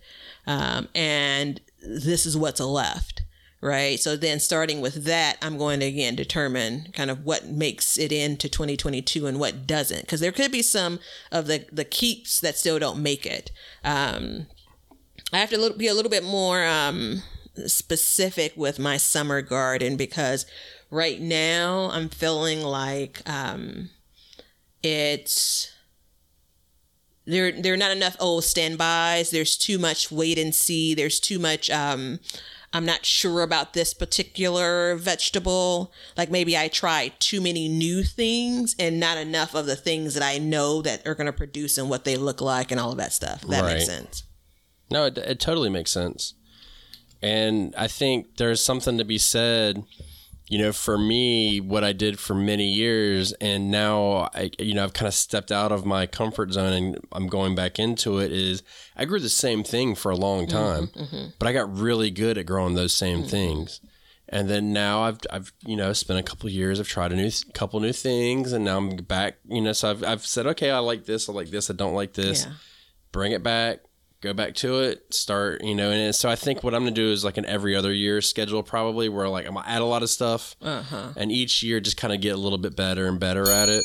[0.47, 3.23] Um, and this is what's left,
[3.61, 3.99] right?
[3.99, 8.13] So then starting with that, I'm going to again determine kind of what makes it
[8.13, 10.03] into 2022 and what doesn't.
[10.03, 13.51] Because there could be some of the, the keeps that still don't make it.
[13.85, 14.47] Um,
[15.33, 17.23] I have to be a little bit more um,
[17.67, 20.47] specific with my summer garden because
[20.91, 23.91] right now I'm feeling like um,
[24.83, 25.74] it's
[27.27, 27.53] there.
[27.53, 29.31] There are not enough old standbys.
[29.31, 30.95] There's too much wait and see.
[30.95, 31.71] There's too much.
[31.71, 32.21] Um,
[32.73, 35.93] I'm not sure about this particular vegetable.
[36.17, 40.25] Like maybe I try too many new things and not enough of the things that
[40.25, 42.97] I know that are going to produce and what they look like and all of
[42.99, 43.43] that stuff.
[43.43, 44.25] That makes sense.
[44.91, 46.35] No, it, it totally makes sense.
[47.23, 49.85] And I think there's something to be said,
[50.47, 54.85] you know, for me, what I did for many years, and now I, you know,
[54.85, 58.31] I've kind of stepped out of my comfort zone and I'm going back into it.
[58.31, 58.63] Is
[58.95, 61.27] I grew the same thing for a long mm-hmm, time, mm-hmm.
[61.39, 63.31] but I got really good at growing those same mm.
[63.31, 63.81] things.
[64.29, 66.81] And then now I've, I've, you know, spent a couple of years.
[66.81, 69.37] I've tried a new, couple new things, and now I'm back.
[69.47, 71.95] You know, so I've, I've said, okay, I like this, I like this, I don't
[71.95, 72.45] like this.
[72.45, 72.53] Yeah.
[73.13, 73.81] Bring it back,
[74.25, 75.91] go back to it, start, you know.
[75.91, 78.63] And so I think what I'm gonna do is like an every other year schedule,
[78.63, 81.13] probably, where like I'm gonna add a lot of stuff, Uh-huh.
[81.17, 83.85] and each year just kind of get a little bit better and better at it.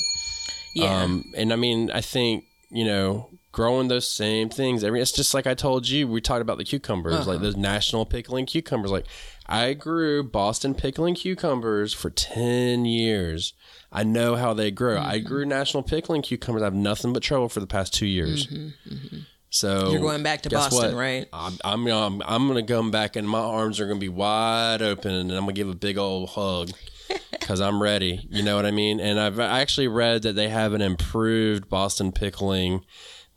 [0.75, 1.03] Yeah.
[1.03, 4.83] Um, and I mean, I think you know, growing those same things.
[4.83, 6.07] Every it's just like I told you.
[6.07, 7.31] We talked about the cucumbers, Uh-huh.
[7.31, 8.91] like those national pickling cucumbers.
[8.91, 9.05] Like
[9.47, 13.53] I grew Boston pickling cucumbers for ten years.
[13.91, 14.97] I know how they grow.
[14.97, 15.09] Mm-hmm.
[15.09, 16.61] I grew national pickling cucumbers.
[16.61, 18.43] I have nothing but trouble for the past two years.
[18.47, 19.17] So Mm-hmm,
[19.49, 20.99] So you're going back to Boston, what?
[20.99, 21.27] right?
[21.33, 25.11] I'm I'm um, I'm gonna come back and my arms are gonna be wide open
[25.11, 26.71] and I'm gonna give a big old hug
[27.31, 28.27] because I'm ready.
[28.29, 28.99] You know what I mean?
[28.99, 32.85] And I've actually read that they have an improved Boston pickling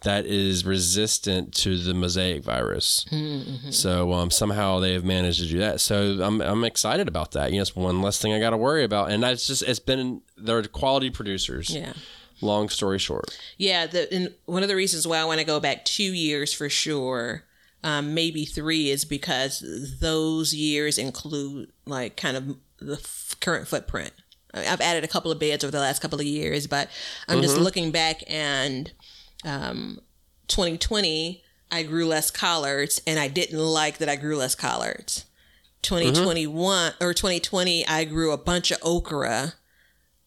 [0.02, 3.06] that is resistant to the mosaic virus.
[3.72, 5.80] So um, somehow they have managed to do that.
[5.80, 7.50] So I'm I'm excited about that.
[7.50, 9.10] You know, it's one less thing I got to worry about.
[9.10, 11.70] And that's just it's been they're quality producers.
[11.70, 11.92] Yeah.
[12.42, 13.38] Long story short.
[13.56, 16.52] Yeah, the and one of the reasons why I want to go back two years
[16.52, 17.44] for sure,
[17.84, 19.64] um, maybe three, is because
[20.00, 24.12] those years include like kind of the f- current footprint.
[24.52, 26.88] I- I've added a couple of beds over the last couple of years, but
[27.28, 28.90] I'm just looking back and
[29.44, 30.00] um,
[30.48, 35.24] 2020, I grew less collards, and I didn't like that I grew less collards.
[35.82, 39.54] 2021 or 2020, I grew a bunch of okra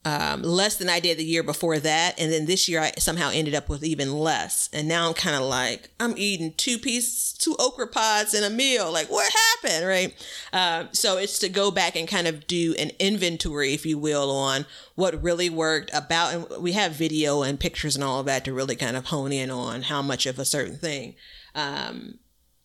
[0.05, 3.31] um, less than I did the year before that, and then this year I somehow
[3.33, 4.69] ended up with even less.
[4.71, 8.49] And now I'm kind of like I'm eating two pieces, two okra pods in a
[8.51, 8.91] meal.
[8.91, 9.33] Like what
[9.63, 10.13] happened, right?
[10.53, 14.29] Um, so it's to go back and kind of do an inventory, if you will,
[14.29, 16.33] on what really worked about.
[16.33, 19.31] And we have video and pictures and all of that to really kind of hone
[19.31, 21.15] in on how much of a certain thing.
[21.55, 22.19] Um,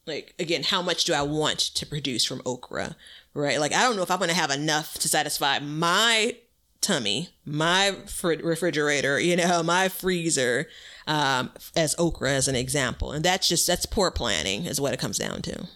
[0.07, 2.97] like again, how much do I want to produce from okra,
[3.33, 3.59] right?
[3.59, 6.37] Like I don't know if I'm going to have enough to satisfy my
[6.81, 10.67] tummy, my fr- refrigerator, you know, my freezer,
[11.07, 13.13] um, as okra as an example.
[13.13, 15.67] And that's just, that's poor planning is what it comes down to.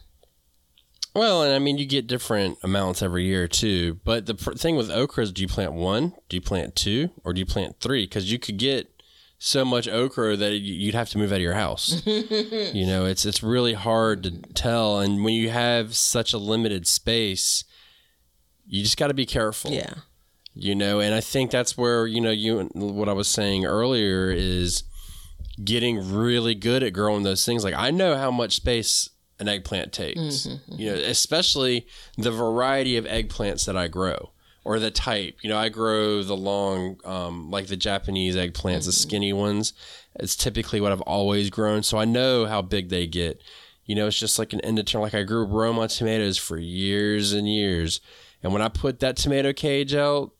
[1.14, 4.00] Well, and I mean, you get different amounts every year too.
[4.05, 7.11] But the pr- thing with okra is, do you plant one, do you plant two,
[7.22, 8.05] or do you plant three?
[8.05, 8.90] Because you could get
[9.38, 12.02] so much okra that you'd have to move out of your house.
[12.07, 16.86] you know, it's it's really hard to tell, and when you have such a limited
[16.86, 17.64] space,
[18.66, 19.94] you just got to be careful Yeah.
[20.55, 24.30] You know and i think that's where you know you what i was saying earlier
[24.30, 24.84] is
[25.62, 27.62] getting really good at growing those things.
[27.64, 30.46] Like i know how much space an eggplant takes
[30.78, 31.86] you know especially
[32.16, 34.30] the variety of eggplants that i grow
[34.64, 35.36] or the type.
[35.42, 39.72] You know i grow the long um, like the japanese eggplants the skinny ones.
[40.20, 41.82] It's typically what i've always grown.
[41.82, 43.42] So i know how big they get.
[43.84, 47.48] You know it's just like an indeterminate like i grew roma tomatoes for years and
[47.52, 48.00] years.
[48.42, 50.30] And when i put that tomato cage out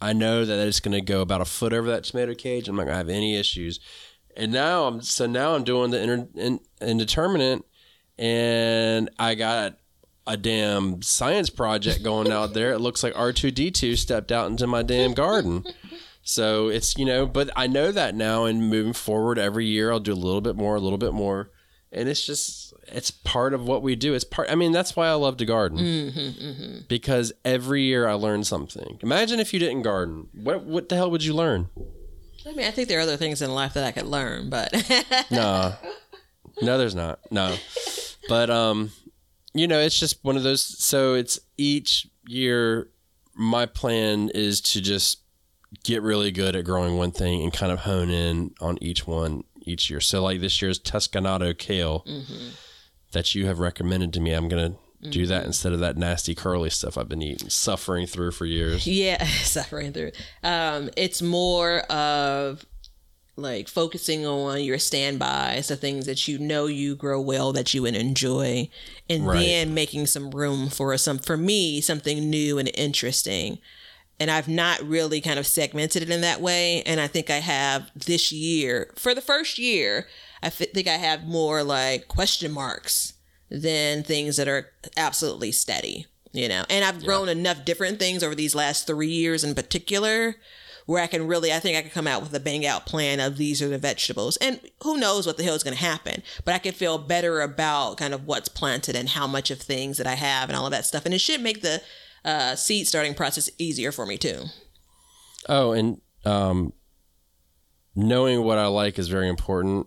[0.00, 2.68] I know that it's going to go about a foot over that tomato cage.
[2.68, 3.80] I'm not going to have any issues.
[4.36, 7.64] And now I'm so now I'm doing the inter, in, indeterminate,
[8.18, 9.76] and I got
[10.26, 12.72] a damn science project going out there.
[12.72, 15.64] It looks like R2D2 stepped out into my damn garden.
[16.22, 20.00] So it's you know, but I know that now, and moving forward, every year I'll
[20.00, 21.50] do a little bit more, a little bit more,
[21.92, 24.14] and it's just it's part of what we do.
[24.14, 24.50] It's part.
[24.50, 28.98] I mean, that's why I love to garden because every year I learn something.
[29.02, 30.28] Imagine if you didn't garden.
[30.32, 31.68] What what the hell would you learn?
[32.46, 34.72] I mean, I think there are other things in life that I could learn, but
[35.30, 35.74] No,
[36.62, 37.20] no, there's not.
[37.30, 37.54] No,
[38.28, 38.92] but um,
[39.52, 40.62] you know, it's just one of those.
[40.62, 42.90] So it's each year.
[43.34, 45.20] My plan is to just
[45.84, 49.44] get really good at growing one thing and kind of hone in on each one
[49.62, 50.00] each year.
[50.00, 52.04] So like this year's Tuscanato kale
[53.12, 54.74] that you have recommended to me, I'm gonna
[55.08, 58.86] do that instead of that nasty curly stuff I've been eating, suffering through for years.
[58.86, 60.12] yeah, suffering through.
[60.42, 62.64] Um, it's more of
[63.36, 67.80] like focusing on your standbys, the things that you know you grow well, that you
[67.82, 68.68] would enjoy,
[69.08, 69.38] and Right.
[69.40, 73.58] then making some room for some, for me, something new and interesting.
[74.20, 76.82] And I've not really kind of segmented it in that way.
[76.82, 80.06] And I think I have this year, for the first year,
[80.42, 83.14] I f- think I have more like question marks
[83.50, 86.64] than things that are absolutely steady, you know.
[86.70, 90.36] And I've grown enough different things over these last three years in particular
[90.86, 93.20] where I can really, I think I can come out with a bang out plan
[93.20, 94.36] of these are the vegetables.
[94.38, 97.40] And who knows what the hell is going to happen, but I can feel better
[97.40, 100.66] about kind of what's planted and how much of things that I have and all
[100.66, 101.04] of that stuff.
[101.04, 101.80] And it should make the
[102.24, 104.44] uh, seed starting process easier for me too.
[105.48, 106.72] Oh, and um,
[107.94, 109.86] knowing what I like is very important,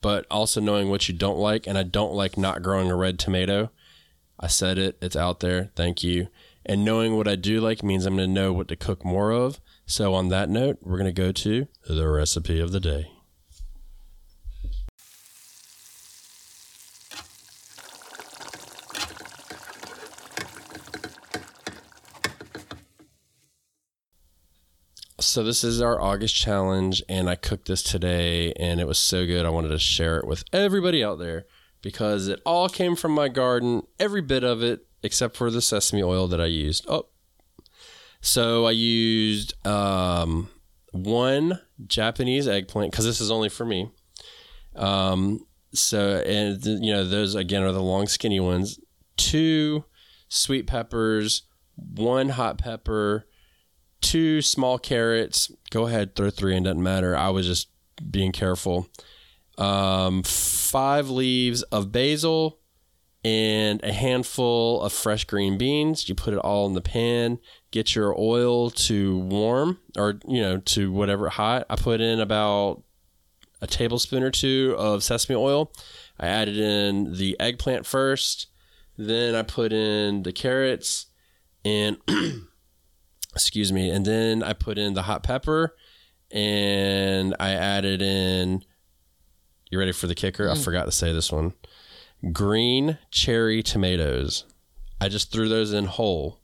[0.00, 1.66] but also knowing what you don't like.
[1.66, 3.70] And I don't like not growing a red tomato.
[4.38, 5.70] I said it, it's out there.
[5.76, 6.28] Thank you.
[6.66, 9.30] And knowing what I do like means I'm going to know what to cook more
[9.30, 9.60] of.
[9.86, 13.13] So, on that note, we're going to go to the recipe of the day.
[25.24, 29.24] So this is our August challenge, and I cooked this today, and it was so
[29.26, 29.46] good.
[29.46, 31.46] I wanted to share it with everybody out there
[31.80, 36.02] because it all came from my garden, every bit of it, except for the sesame
[36.02, 36.84] oil that I used.
[36.88, 37.06] Oh,
[38.20, 40.50] so I used um,
[40.92, 43.90] one Japanese eggplant because this is only for me.
[44.76, 48.78] Um, so and you know those again are the long skinny ones.
[49.16, 49.84] Two
[50.28, 51.42] sweet peppers,
[51.76, 53.26] one hot pepper
[54.04, 55.50] two small carrots.
[55.70, 57.16] Go ahead, throw three in, doesn't matter.
[57.16, 57.68] I was just
[58.10, 58.88] being careful.
[59.56, 62.58] Um, five leaves of basil
[63.24, 66.08] and a handful of fresh green beans.
[66.08, 67.38] You put it all in the pan.
[67.70, 71.64] Get your oil to warm or, you know, to whatever hot.
[71.70, 72.82] I put in about
[73.62, 75.72] a tablespoon or two of sesame oil.
[76.20, 78.48] I added in the eggplant first.
[78.98, 81.06] Then I put in the carrots
[81.64, 81.96] and
[83.34, 83.90] excuse me.
[83.90, 85.76] And then i put in the hot pepper
[86.30, 88.64] and i added in
[89.74, 90.48] you ready for the kicker?
[90.48, 91.52] I forgot to say this one.
[92.32, 94.44] Green cherry tomatoes.
[95.00, 96.40] I just threw those in whole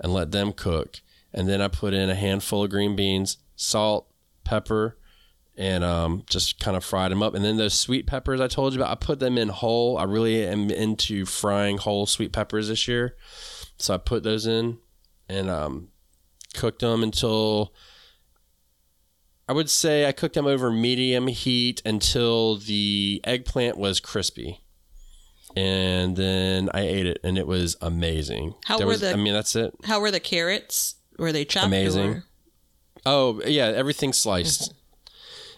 [0.00, 1.00] and let them cook.
[1.32, 4.10] And then i put in a handful of green beans salt
[4.42, 4.98] pepper
[5.56, 7.34] and um, just kind of fried them up.
[7.34, 9.96] And then those sweet peppers i told you about i put them in whole.
[9.96, 13.14] I really am into frying whole sweet peppers this year.
[13.76, 14.78] So i put those in
[15.28, 15.88] and um,
[16.54, 17.72] cooked them until
[19.48, 24.62] I would say I cooked them over medium heat until the eggplant was crispy.
[25.56, 28.54] And then I ate it and it was amazing.
[28.66, 29.74] How There were was- the- I mean that's it.
[29.84, 30.96] How were the carrots?
[31.18, 31.66] Were they chopped?
[31.66, 32.08] Amazing.
[32.10, 32.24] or-
[33.06, 34.62] Oh, yeah, everything sliced.
[34.62, 34.74] Mm-hmm.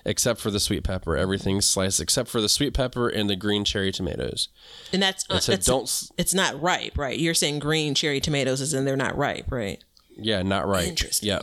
[0.07, 1.17] Except for the sweet pepper.
[1.17, 4.49] Everything's sliced except for the sweet pepper and the green cherry tomatoes.
[4.95, 7.19] And that's uh, It said that's don't s- it's not ripe, right?
[7.19, 9.83] You're saying green cherry tomatoes is in they're not ripe, right?
[10.17, 10.89] Yeah, not right.
[10.89, 11.29] Interesting.
[11.29, 11.43] Yep.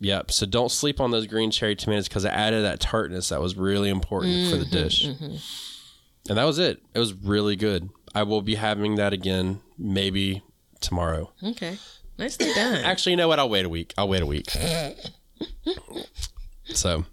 [0.00, 0.30] Yep.
[0.30, 3.56] So don't sleep on those green cherry tomatoes because it added that tartness that was
[3.56, 5.06] really important for the mm-hmm, dish.
[5.06, 5.36] Mm-hmm.
[6.28, 6.82] And that was it.
[6.94, 7.88] It was really good.
[8.14, 10.42] I will be having that again maybe
[10.80, 11.32] tomorrow.
[11.42, 11.78] Okay.
[12.18, 12.84] Nicely done.
[12.84, 13.38] Actually, you know what?
[13.38, 13.94] I'll wait a week.
[13.96, 14.50] I'll wait a week.
[16.64, 17.04] so,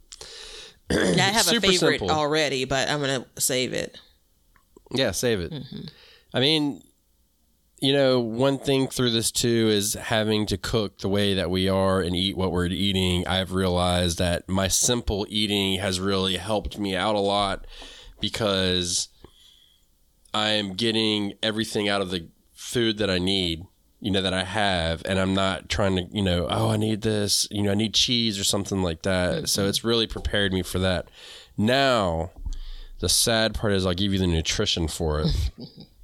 [0.90, 2.12] I have a favorite simple.
[2.12, 4.00] already, but I'm gonna save it.
[4.92, 5.52] yeah, save it.
[5.52, 5.82] Mm-hmm.
[6.34, 6.82] I mean,
[7.86, 11.70] you know, one thing through this too is having to cook the way that we
[11.70, 13.28] are and eat what we're eating.
[13.28, 17.68] I've realized that my simple eating has really helped me out a lot
[18.20, 19.10] because
[20.34, 23.68] I'm getting everything out of the food that I need,
[24.00, 27.04] you know, that I have, and I'm not trying to, you know, oh, I need
[27.04, 29.36] this, you know, I need cheese or something like that.
[29.36, 29.46] Mm-hmm.
[29.46, 31.08] So it's really prepared me for that.
[31.56, 32.32] Now,
[33.00, 35.52] the sad part is I'll give you the nutrition for it.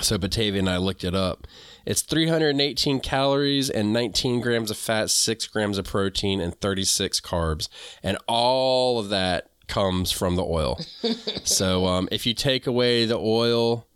[0.00, 1.46] So Batavia and I looked it up.
[1.84, 7.68] It's 318 calories and 19 grams of fat, 6 grams of protein, and 36 carbs.
[8.02, 10.78] And all of that comes from the oil.
[11.44, 13.86] so um, if you take away the oil,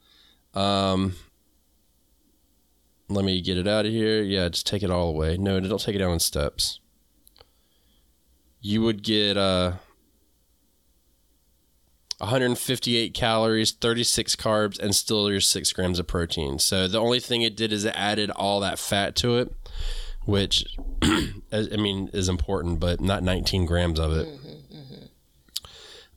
[0.55, 1.14] um,
[3.09, 4.22] let me get it out of here.
[4.22, 5.36] Yeah, just take it all away.
[5.36, 6.80] No, don't take it down in steps.
[8.61, 9.74] You would get uh,
[12.25, 16.59] 158 calories, 36 carbs, and still your six grams of protein.
[16.59, 19.53] So the only thing it did is it added all that fat to it,
[20.25, 20.64] which
[21.03, 24.29] I mean is important, but not 19 grams of it.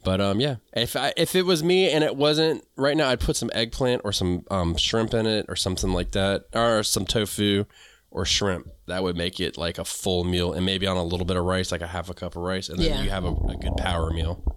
[0.03, 3.19] But um, yeah, if I, if it was me and it wasn't right now, I'd
[3.19, 7.05] put some eggplant or some um, shrimp in it or something like that, or some
[7.05, 7.65] tofu
[8.09, 8.69] or shrimp.
[8.85, 11.43] That would make it like a full meal, and maybe on a little bit of
[11.43, 13.03] rice, like a half a cup of rice, and then Yeah.
[13.03, 14.56] you have a, a good power meal.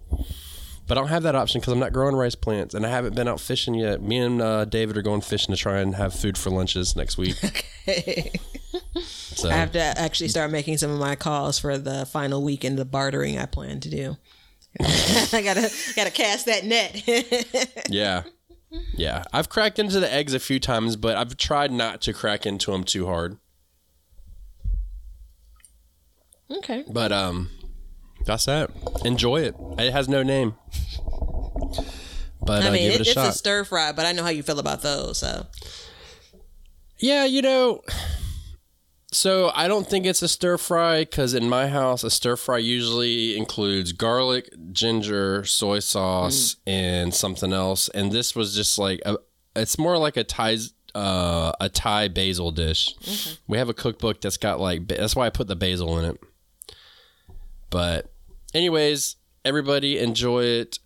[0.91, 3.15] But I don't have that option because I'm not growing rice plants, and I haven't
[3.15, 4.01] been out fishing yet.
[4.01, 7.17] Me and uh, David are going fishing to try and have food for lunches next
[7.17, 7.37] week.
[7.87, 8.31] Okay.
[8.99, 12.73] So I have to actually start making some of my calls for the final weekend
[12.73, 14.17] of the bartering I plan to do.
[14.81, 17.01] I gotta gotta cast that net.
[17.89, 18.23] Yeah.
[18.93, 19.23] Yeah.
[19.31, 22.71] I've cracked into the eggs a few times, but I've tried not to crack into
[22.71, 23.37] them too hard.
[26.51, 26.83] Okay.
[26.87, 27.49] But um,
[28.25, 28.71] that's that.
[29.05, 29.55] Enjoy it.
[29.77, 30.55] It has no name.
[32.41, 33.29] But I uh, mean, it, it a it's shot.
[33.29, 35.19] a stir fry, but I know how you feel about those.
[35.19, 35.45] So
[36.97, 37.81] Yeah, you know.
[39.13, 42.59] So I don't think it's a stir fry because in my house, a stir fry
[42.59, 47.89] usually includes garlic, ginger, soy sauce, and something else.
[47.89, 49.17] And this was just like a,
[49.53, 50.57] it's more like a Thai
[50.95, 52.95] uh, a Thai basil dish.
[53.47, 56.23] We have a cookbook that's got like that's why I put the basil in it.
[57.71, 58.10] But,
[58.53, 60.79] anyways, everybody enjoy it.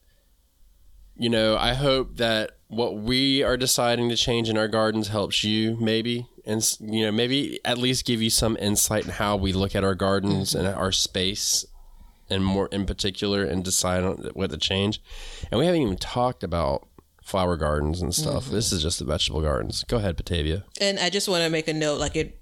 [1.18, 5.44] You know, I hope that what we are deciding to change in our gardens helps
[5.44, 9.54] you, maybe, and you know, maybe at least give you some insight in how we
[9.54, 11.66] look at our gardens and our space,
[12.30, 15.02] and more in particular, and decide on what to change.
[15.52, 16.88] And we haven't even talked about
[17.24, 18.46] flower gardens and stuff.
[18.46, 18.56] Mm-hmm.
[18.56, 19.84] This is just the vegetable gardens.
[19.86, 20.66] Go ahead, Batavia.
[20.80, 22.40] And I just want to make a note like it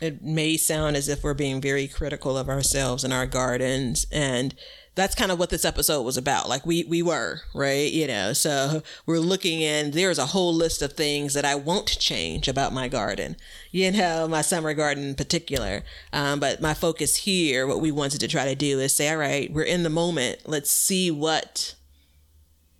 [0.00, 4.54] it may sound as if we're being very critical of ourselves and our gardens and
[4.96, 6.48] that's kind of what this episode was about.
[6.48, 7.92] Like we we were, right?
[7.92, 11.98] You know, so we're looking in there's a whole list of things that I won't
[12.00, 13.36] change about my garden.
[13.70, 15.84] You know, my summer garden in particular.
[16.14, 19.18] Um, but my focus here, what we wanted to try to do is say, all
[19.18, 20.40] right, we're in the moment.
[20.46, 21.74] Let's see what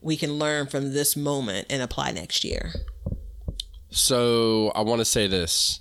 [0.00, 2.72] we can learn from this moment and apply next year.
[3.90, 5.80] So I want to say this.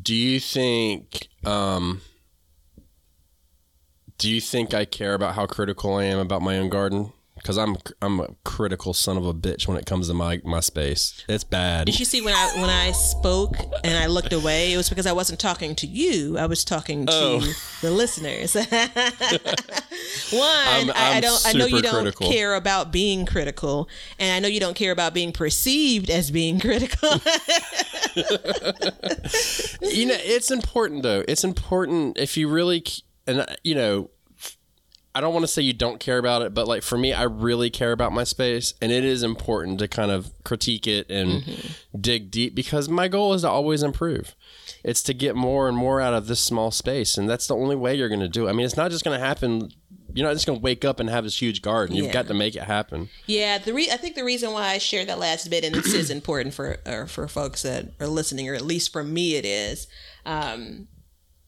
[0.00, 2.00] Do you think um
[4.18, 7.12] do you think I care about how critical I am about my own garden?
[7.42, 10.60] Because I'm I'm a critical son of a bitch when it comes to my my
[10.60, 11.24] space.
[11.28, 11.86] It's bad.
[11.86, 14.72] Did you see when I when I spoke and I looked away?
[14.72, 16.38] It was because I wasn't talking to you.
[16.38, 17.52] I was talking to Oh.
[17.80, 18.54] the listeners.
[18.54, 18.64] One,
[20.40, 21.42] I, I I'm don't.
[21.46, 22.30] I know you don't critical.
[22.30, 23.88] care about being critical,
[24.18, 27.10] and I know you don't care about being perceived as being critical.
[29.82, 31.24] you know, it's important though.
[31.28, 32.84] It's important if you really
[33.26, 34.10] and you know,
[35.14, 37.24] I don't want to say you don't care about it, but like for me, I
[37.24, 41.44] really care about my space, and it is important to kind of critique it and
[41.98, 44.34] dig deep because my goal is to always improve.
[44.82, 47.76] It's to get more and more out of this small space, and that's the only
[47.76, 48.50] way you're going to do it.
[48.50, 49.70] I mean, it's not just going to happen.
[50.14, 51.94] You're not just going to wake up and have this huge garden.
[51.96, 52.12] You've Yeah.
[52.12, 53.08] got to make it happen.
[53.26, 55.92] Yeah, the re- I think the reason why I shared that last bit, and this
[55.94, 59.44] is important for or for folks that are listening, or at least for me, it
[59.44, 59.86] is.
[60.26, 60.88] Um,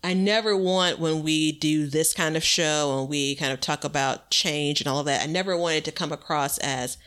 [0.04, 3.84] I never want when we do this kind of show and we kind of talk
[3.84, 5.22] about change and all of that.
[5.22, 6.98] I never want it to come across as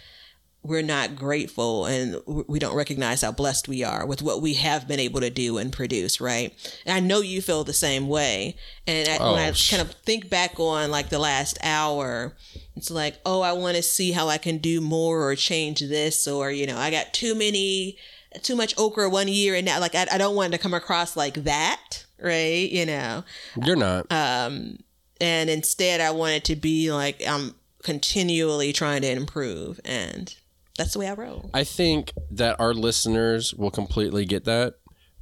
[0.64, 4.88] we're not grateful and we don't recognize how blessed we are with what we have
[4.88, 6.52] been able to do and produce, right?
[6.86, 8.58] And I know you feel the same way.
[8.86, 12.36] And I, when I Oh, kind of think back on like the last hour,
[12.76, 16.28] it's like, oh, I want to see how I can do more or change this,
[16.28, 17.98] or you know, I got too many,
[18.44, 21.16] too much okra one year, and now like I, I don't want to come across
[21.16, 22.70] like that, right?
[22.70, 23.24] You know,
[23.64, 24.12] You're not.
[24.12, 24.80] Um
[25.20, 30.34] and instead I want it to be like I'm continually trying to improve, and
[30.78, 31.50] that's the way I roll.
[31.54, 34.76] I think that our listeners will completely get that.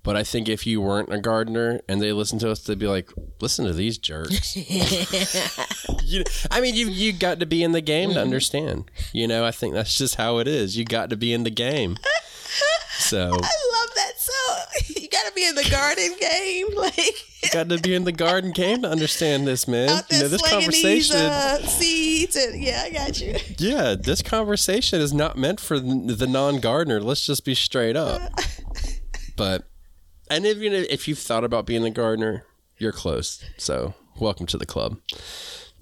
[0.06, 2.88] But I think if you weren't a gardener and they listen to us, they'd be
[2.88, 3.10] like,
[3.42, 4.56] "Listen to these jerks."
[6.04, 8.92] you, I mean, you you got to be in the game to understand.
[9.14, 10.78] You know, I think that's just how it is.
[10.78, 11.98] You got to be in the game.
[12.98, 14.14] So I love that.
[14.18, 14.34] So
[15.02, 18.12] you got to be in the garden game, like you got to be in the
[18.12, 19.90] garden game to understand this, man.
[19.90, 21.16] out You know, this slinging these conversation.
[21.18, 23.36] uh, seeds, and yeah, I got you.
[23.58, 27.02] Yeah, this conversation is not meant for the the non-gardener.
[27.02, 28.22] Let's just be straight up.
[29.36, 29.68] But
[30.30, 32.46] and if you know if you've thought about being a gardener,
[32.78, 33.44] you're close.
[33.58, 34.98] So welcome to the club.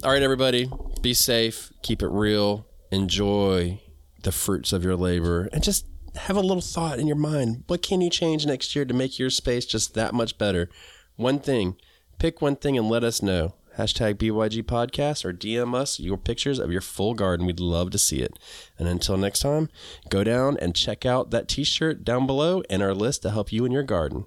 [0.03, 0.69] All right, everybody,
[1.01, 3.79] be safe, keep it real, enjoy
[4.23, 5.85] the fruits of your labor, and just
[6.15, 7.63] have a little thought in your mind.
[7.67, 10.69] What can you change next year to make your space just that much better?
[11.15, 11.75] One thing.
[12.19, 13.55] Pick one thing and let us know.
[13.77, 17.47] Hashtag BYG Podcast or DM us your pictures of your full garden.
[17.47, 18.37] We'd love to see it.
[18.77, 19.69] And until next time,
[20.09, 23.51] go down and check out that t shirt down below and our list to help
[23.51, 24.25] you in your garden.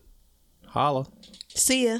[0.68, 1.06] Holla.
[1.48, 1.98] See ya.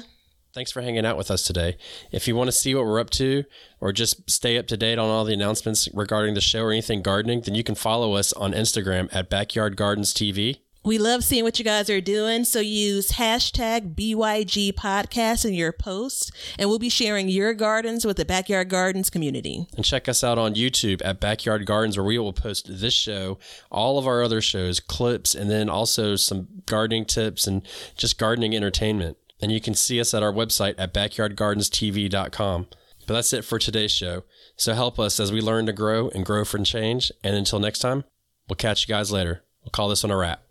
[0.57, 1.77] Thanks for hanging out with us today.
[2.11, 3.43] If you want to see what we're up to
[3.79, 7.03] or just stay up to date on all the announcements regarding the show or anything
[7.03, 10.57] gardening, then you can follow us on Instagram at Backyard Gardens TV.
[10.83, 12.43] We love seeing what you guys are doing.
[12.43, 18.17] So use hashtag BYG podcast in your posts, and we'll be sharing your gardens with
[18.17, 19.67] the Backyard Gardens community.
[19.75, 23.37] And check us out on YouTube at Backyard Gardens, where we will post this show,
[23.69, 27.61] all of our other shows, clips, and then also some gardening tips and
[27.95, 29.17] just gardening entertainment.
[29.41, 32.67] And you can see us at our website at backyardgardenstv.com.
[33.05, 34.23] But that's it for today's show.
[34.57, 37.11] So help us as we learn to grow and grow for change.
[37.23, 38.03] And until next time,
[38.49, 39.43] we'll catch you guys later.
[39.63, 40.41] We'll call this one a wrap.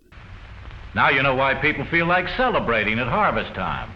[0.94, 3.92] Now you know why people feel like celebrating at harvest time.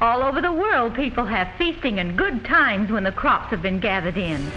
[0.00, 3.80] All over the world, people have feasting and good times when the crops have been
[3.80, 4.50] gathered in.